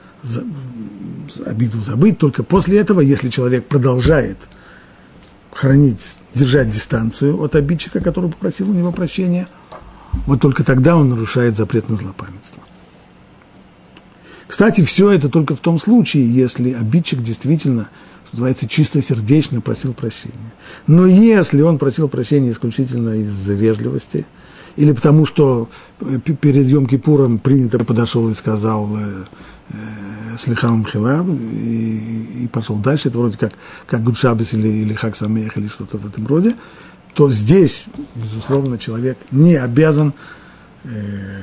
[1.46, 4.38] обиду забыть, только после этого, если человек продолжает
[5.52, 9.48] хранить, держать дистанцию от обидчика, который попросил у него прощения,
[10.26, 12.62] вот только тогда он нарушает запрет на злопамятство.
[14.48, 17.90] Кстати, все это только в том случае, если обидчик действительно,
[18.26, 20.54] что называется, чистосердечно просил прощения.
[20.88, 24.26] Но если он просил прощения исключительно из-за вежливости,
[24.76, 25.70] или потому что
[26.42, 29.26] перед Йом Кипуром принято подошел и сказал Э,
[30.38, 33.54] Слихам Хилав и пошел дальше, это вроде как,
[33.88, 36.56] как Гудшабис или, или Хак Самех или что-то в этом роде,
[37.14, 37.86] то здесь,
[38.16, 40.14] безусловно, человек не обязан,
[40.84, 41.40] э,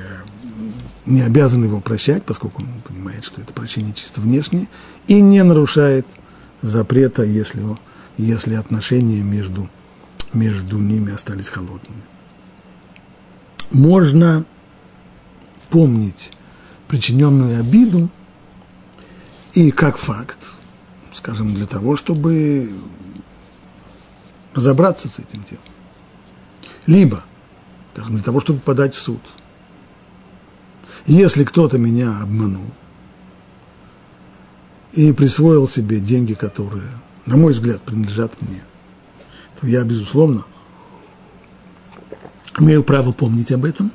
[1.07, 4.69] не обязан его прощать, поскольку он понимает, что это прощение чисто внешнее,
[5.07, 6.07] и не нарушает
[6.61, 7.63] запрета, если,
[8.19, 9.69] если отношения между,
[10.33, 12.03] между ними остались холодными.
[13.73, 14.45] Можно
[15.71, 16.31] помнить
[16.93, 18.11] причиненную обиду,
[19.55, 20.51] и как факт,
[21.15, 22.71] скажем, для того, чтобы
[24.53, 25.65] разобраться с этим делом.
[26.85, 27.25] Либо
[27.95, 29.23] скажем, для того, чтобы подать в суд.
[31.07, 32.67] Если кто-то меня обманул
[34.93, 36.91] и присвоил себе деньги, которые,
[37.25, 38.63] на мой взгляд, принадлежат мне,
[39.59, 40.45] то я, безусловно,
[42.59, 43.93] имею право помнить об этом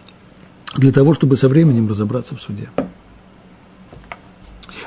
[0.78, 2.70] для того, чтобы со временем разобраться в суде.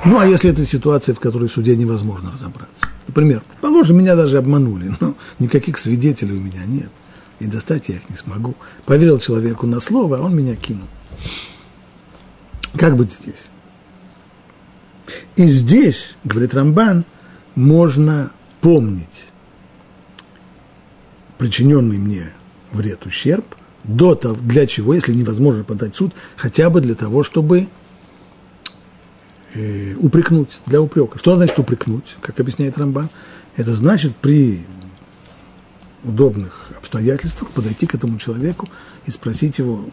[0.04, 2.86] Ну, а если это ситуация, в которой в суде невозможно разобраться?
[3.06, 6.90] Например, положим, меня даже обманули, но никаких свидетелей у меня нет,
[7.38, 8.54] и достать я их не смогу.
[8.86, 10.88] Поверил человеку на слово, а он меня кинул.
[12.78, 13.48] Как быть здесь?
[15.36, 17.04] И здесь, говорит Рамбан,
[17.56, 18.30] можно
[18.60, 19.26] помнить
[21.36, 22.32] причиненный мне
[22.70, 23.44] вред, ущерб,
[23.96, 27.68] до того, для чего, если невозможно подать суд, хотя бы для того, чтобы
[29.54, 31.18] э, упрекнуть, для упрека.
[31.18, 33.08] Что значит упрекнуть, как объясняет Рамбан?
[33.56, 34.64] Это значит при
[36.04, 38.68] удобных обстоятельствах подойти к этому человеку
[39.06, 39.84] и спросить его,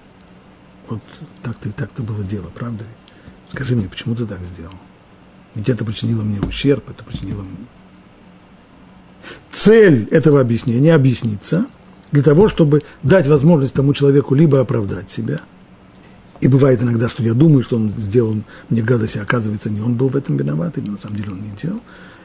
[0.87, 1.01] вот
[1.41, 3.51] так-то и так-то было дело, правда ведь?
[3.51, 4.75] Скажи мне, почему ты так сделал?
[5.55, 7.65] Ведь это причинило мне ущерб, это причинило мне...
[9.51, 11.65] Цель этого объяснения– объясниться
[12.11, 15.41] для того, чтобы дать возможность тому человеку либо оправдать себя–
[16.39, 18.35] и бывает иногда, что я думаю, что он сделал
[18.69, 21.41] мне гадость, а оказывается, не он был в этом виноват, или на самом деле он
[21.41, 21.81] не делал.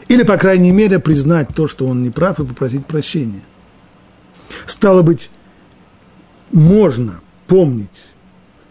[0.09, 3.43] Или, по крайней мере, признать то, что он не прав, и попросить прощения.
[4.67, 5.31] Стало быть,
[6.51, 8.05] можно помнить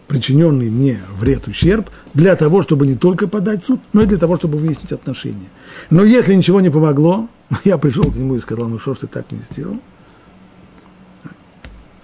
[0.06, 4.36] причиненный мне вред, ущерб, для того, чтобы не только подать суд, но и для того,
[4.36, 5.48] чтобы выяснить отношения.
[5.90, 7.28] Но если ничего не помогло,
[7.64, 9.78] я пришел к нему и сказал, ну что ж ты так не сделал?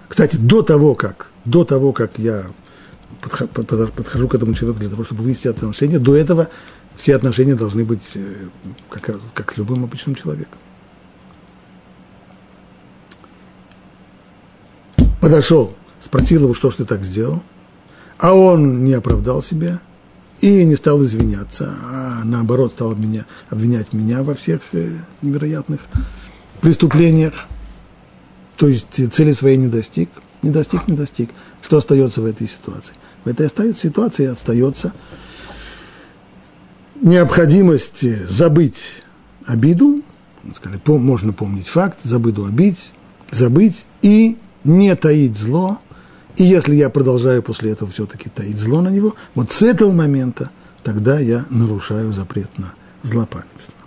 [0.08, 2.46] Кстати, до того, как, до того, как я
[3.20, 5.98] подхожу к этому человеку для того, чтобы вывести отношения.
[5.98, 6.48] До этого
[6.96, 8.48] все отношения должны быть э,
[8.90, 10.58] как, как с любым обычным человеком.
[15.20, 17.42] Подошел, спросил его, что ж ты так сделал,
[18.18, 19.80] а он не оправдал себя
[20.40, 25.80] и не стал извиняться, а наоборот стал меня, обвинять меня во всех э, невероятных
[26.60, 27.34] преступлениях,
[28.58, 30.10] то есть цели своей не достиг,
[30.42, 31.30] не достиг, не достиг.
[31.62, 32.94] Что остается в этой ситуации?
[33.24, 34.92] В этой ситуации остается
[37.00, 39.04] необходимость забыть
[39.46, 40.02] обиду,
[40.52, 42.92] сказали, можно помнить факт, забыду обидеть,
[43.30, 45.78] забыть и не таить зло.
[46.36, 50.50] И если я продолжаю после этого все-таки таить зло на него, вот с этого момента
[50.82, 53.77] тогда я нарушаю запрет на злопамятство.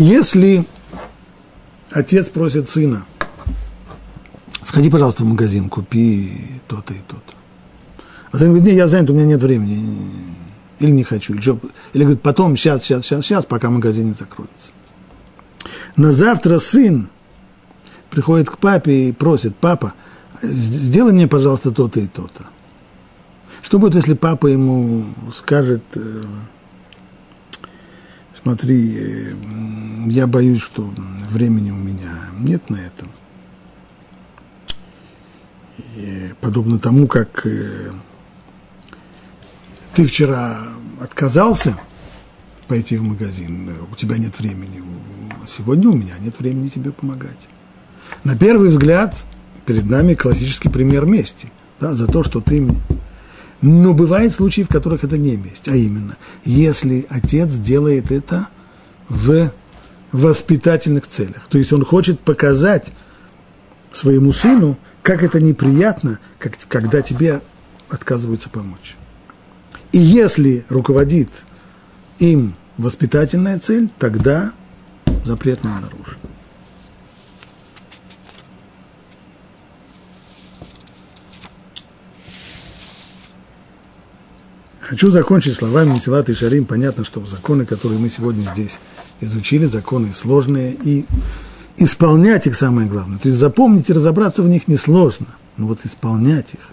[0.00, 0.64] Если
[1.90, 3.04] отец просит сына,
[4.62, 7.34] сходи, пожалуйста, в магазин, купи то-то и то-то.
[8.32, 10.10] А сын говорит, нет, я занят, у меня нет времени,
[10.78, 11.42] или не хочу, или,
[11.92, 14.70] или говорит, потом, сейчас, сейчас, сейчас, сейчас, пока магазин не закроется.
[15.96, 17.10] На завтра сын
[18.08, 19.92] приходит к папе и просит, папа,
[20.40, 22.46] сделай мне, пожалуйста, то-то и то-то.
[23.60, 26.24] Что будет, если папа ему скажет, э,
[28.42, 29.32] смотри, э,
[30.06, 30.92] я боюсь, что
[31.28, 33.06] времени у меня нет на это.
[35.96, 37.92] И подобно тому, как э,
[39.94, 40.58] ты вчера
[41.00, 41.78] отказался
[42.68, 44.82] пойти в магазин, у тебя нет времени,
[45.48, 47.48] сегодня у меня нет времени тебе помогать.
[48.24, 49.16] На первый взгляд
[49.66, 52.80] перед нами классический пример мести, да, за то, что ты мне
[53.62, 58.48] но бывают случаи, в которых это не месть, а именно, если отец делает это
[59.08, 59.52] в
[60.12, 61.46] воспитательных целях.
[61.48, 62.92] То есть он хочет показать
[63.92, 67.42] своему сыну, как это неприятно, как, когда тебе
[67.88, 68.96] отказываются помочь.
[69.92, 71.30] И если руководит
[72.18, 74.52] им воспитательная цель, тогда
[75.24, 76.18] запрет не нарушен.
[84.90, 86.64] Хочу закончить словами Месилат и Шарим.
[86.64, 88.80] Понятно, что законы, которые мы сегодня здесь
[89.20, 91.04] изучили, законы сложные, и
[91.76, 93.18] исполнять их самое главное.
[93.18, 96.70] То есть запомнить и разобраться в них несложно, но вот исполнять их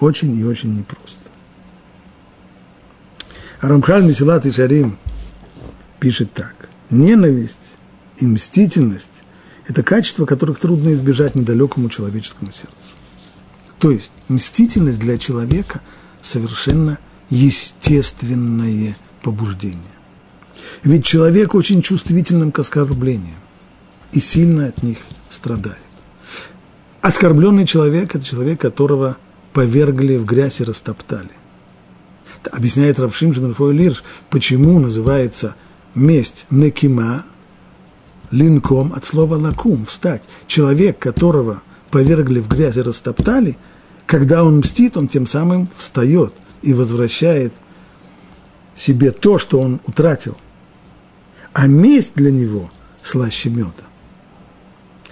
[0.00, 1.20] очень и очень непросто.
[3.60, 4.96] Арамхаль Месилат и Шарим
[6.00, 6.70] пишет так.
[6.88, 7.76] Ненависть
[8.16, 9.24] и мстительность–
[9.68, 12.96] это качества, которых трудно избежать недалекому человеческому сердцу.
[13.78, 15.82] То есть мстительность для человека
[16.22, 16.98] совершенно
[17.30, 19.82] естественное побуждение.
[20.82, 23.38] Ведь человек очень чувствителен к оскорблениям
[24.12, 24.98] и сильно от них
[25.30, 25.78] страдает.
[27.00, 29.16] Оскорбленный человек– это человек, которого
[29.52, 31.30] повергли в грязь и растоптали.
[32.50, 35.54] Объясняет Равшим Женерфой Лирш, почему называется
[35.94, 37.24] месть некима,
[38.30, 40.22] линком от слова лакум, встать.
[40.46, 43.56] Человек, которого повергли в грязь и растоптали,
[44.06, 47.52] когда он мстит, он тем самым встает и возвращает
[48.74, 50.36] себе то, что он утратил.
[51.52, 52.70] А месть для него
[53.02, 53.72] слаще меда.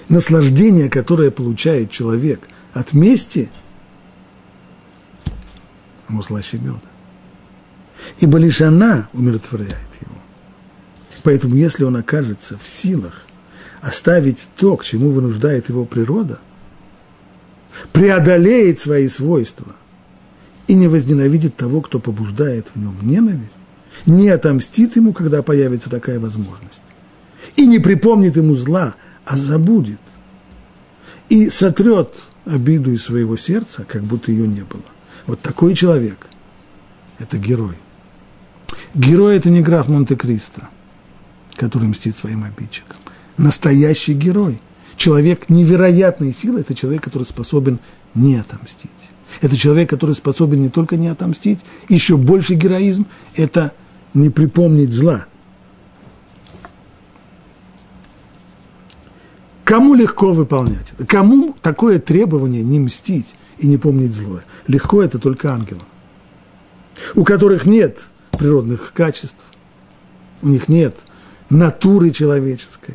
[0.09, 3.51] Наслаждение, которое получает человек от мести,
[6.07, 6.81] оно слаще меда.
[8.19, 10.15] Ибо лишь она умиротворяет его.
[11.25, 13.23] Поэтому, если он окажется в силах
[13.81, 16.39] оставить то, к чему вынуждает его природа,
[17.93, 19.75] преодолеет свои свойства
[20.69, 23.53] и не возненавидит того, кто побуждает в нем ненависть,
[24.05, 26.83] не отомстит ему, когда появится такая возможность,
[27.57, 28.95] и не припомнит ему зла,
[29.25, 30.01] а забудет,
[31.29, 32.15] и сотрет
[32.45, 34.83] обиду из своего сердца, как будто ее не было.
[35.27, 36.29] Вот такой человек–
[37.19, 37.77] это герой.
[38.95, 40.69] Герой– это не граф Монте-Кристо,
[41.55, 42.97] который мстит своим обидчикам.
[43.37, 44.61] Настоящий герой.
[44.97, 47.81] Человек невероятной силы– это человек, который способен
[48.15, 48.91] не отомстить.
[49.41, 53.73] Это человек, который способен не только не отомстить, еще больше героизм– это
[54.15, 55.27] не припомнить зла.
[59.65, 61.05] Кому легко выполнять это?
[61.05, 64.45] Кому такое требование не мстить и не помнить злое?
[64.69, 65.87] Легко это только ангелам,
[67.15, 68.05] у которых нет
[68.39, 69.45] природных качеств,
[70.43, 70.97] у них нет
[71.51, 72.95] натуры человеческой.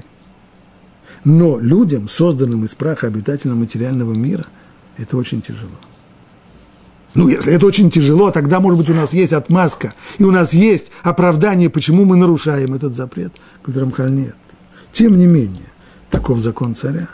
[1.24, 4.48] Но людям, созданным из праха обитателям материального мира,
[4.98, 5.78] это очень тяжело.
[7.14, 10.54] Ну, если это очень тяжело, тогда, может быть, у нас есть отмазка, и у нас
[10.54, 13.34] есть оправдание, почему мы нарушаем этот запрет.
[13.66, 14.36] Рамхаль нет.
[14.94, 15.68] Тем не менее,
[16.10, 17.10] таков закон царя.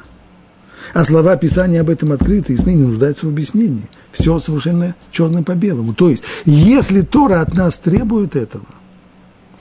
[0.93, 3.89] А слова Писания об этом открыты, и не нуждаются в объяснении.
[4.11, 5.93] Все совершенно черным по белому.
[5.93, 8.65] То есть, если Тора от нас требует этого,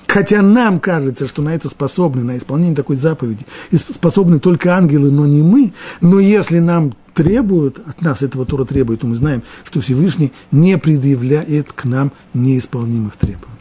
[0.06, 5.26] хотя нам кажется, что на это способны, на исполнение такой заповеди, способны только ангелы, но
[5.26, 9.80] не мы, но если нам требуют, от нас этого Тора требует, то мы знаем, что
[9.80, 13.56] Всевышний не предъявляет к нам неисполнимых требований.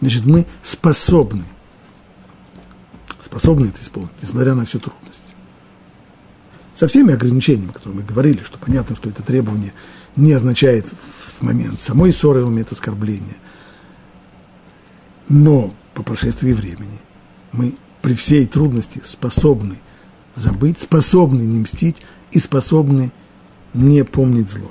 [0.00, 1.44] Значит, мы способны,
[3.20, 5.22] способны это исполнить, несмотря на всю трудность.
[6.74, 9.72] Со всеми ограничениями, о которых мы говорили, что понятно, что это требование
[10.16, 13.36] не означает в момент самой ссоры, в момент оскорбления.
[15.28, 17.00] Но по прошествии времени
[17.52, 19.78] мы при всей трудности способны
[20.34, 22.02] забыть, способны не мстить,
[22.32, 23.12] и способны
[23.74, 24.70] не помнить злое.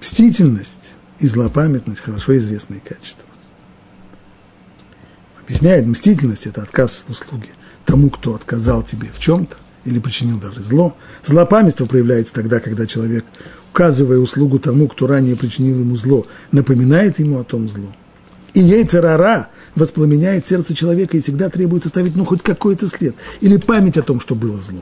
[0.00, 3.26] Мстительность и злопамятность– хорошо известные качества.
[5.42, 7.50] Объясняет, мстительность– это отказ в услуге
[7.84, 10.96] тому, кто отказал тебе в чем-то или причинил даже зло.
[11.24, 13.24] Злопамятство проявляется тогда, когда человек,
[13.70, 17.94] указывая услугу тому, кто ранее причинил ему зло, напоминает ему о том зло.
[18.54, 23.56] И ей царара воспламеняет сердце человека и всегда требует оставить ну, хоть какой-то след или
[23.58, 24.80] память о том, что было зло.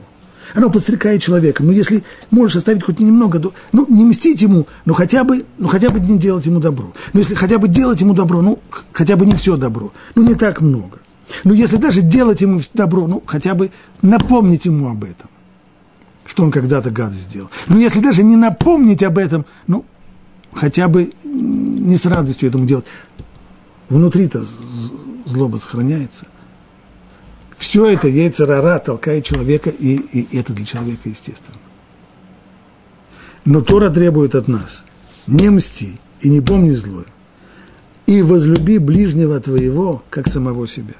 [0.53, 1.63] Оно подстрекает человека.
[1.63, 5.67] Но если можешь оставить хоть немного, то, ну, не мстить ему, но хотя бы, ну,
[5.67, 6.93] хотя бы не делать ему добро.
[7.13, 8.59] Но если хотя бы делать ему добро, ну,
[8.93, 10.99] хотя бы не все добро, ну, не так много.
[11.43, 13.71] Но если даже делать ему добро, ну, хотя бы
[14.01, 15.29] напомнить ему об этом,
[16.25, 17.49] что он когда-то гадость сделал.
[17.67, 19.83] Но если даже не напомнить об этом, ну,
[20.53, 22.85] хотя бы не с радостью этому делать,
[23.89, 24.45] внутри-то
[25.25, 26.25] злоба сохраняется.
[27.57, 31.57] Все это яйцерара толкает человека, и, и это для человека естественно.
[33.43, 34.83] Но Тора требует от нас
[35.27, 37.05] не мсти и не помни злое,
[38.05, 40.95] и возлюби ближнего твоего, как самого себя.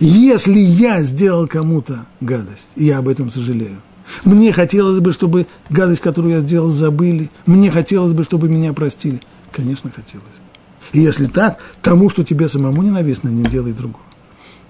[0.00, 3.78] Если я сделал кому-то гадость, и я об этом сожалею,
[4.24, 9.20] мне хотелось бы, чтобы гадость, которую я сделал, забыли, мне хотелось бы, чтобы меня простили.
[9.52, 10.47] Конечно, хотелось бы.
[10.92, 14.04] И если так, тому, что тебе самому ненавистно, не делай другого.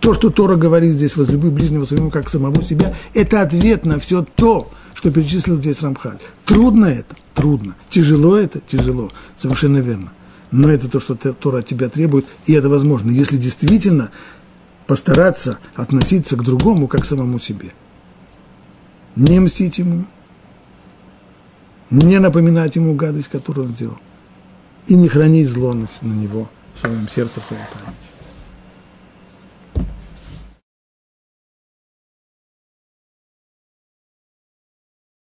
[0.01, 4.25] То, что Тора говорит здесь, возлюби ближнего своему, как самого себя, это ответ на все
[4.37, 6.19] то, что перечислил здесь Рамхаль.
[6.45, 7.15] Трудно это?
[7.35, 7.77] Трудно.
[7.89, 8.61] Тяжело это?
[8.61, 9.11] Тяжело.
[9.37, 10.13] Совершенно верно.
[10.51, 14.11] Но это то, что Тора от тебя требует, и это возможно, если действительно
[14.87, 17.73] постараться относиться к другому, как к самому себе.
[19.15, 20.07] Не мстить ему,
[21.91, 23.99] не напоминать ему гадость, которую он сделал,
[24.89, 28.08] и не хранить зло на него в своем сердце, в своей памяти.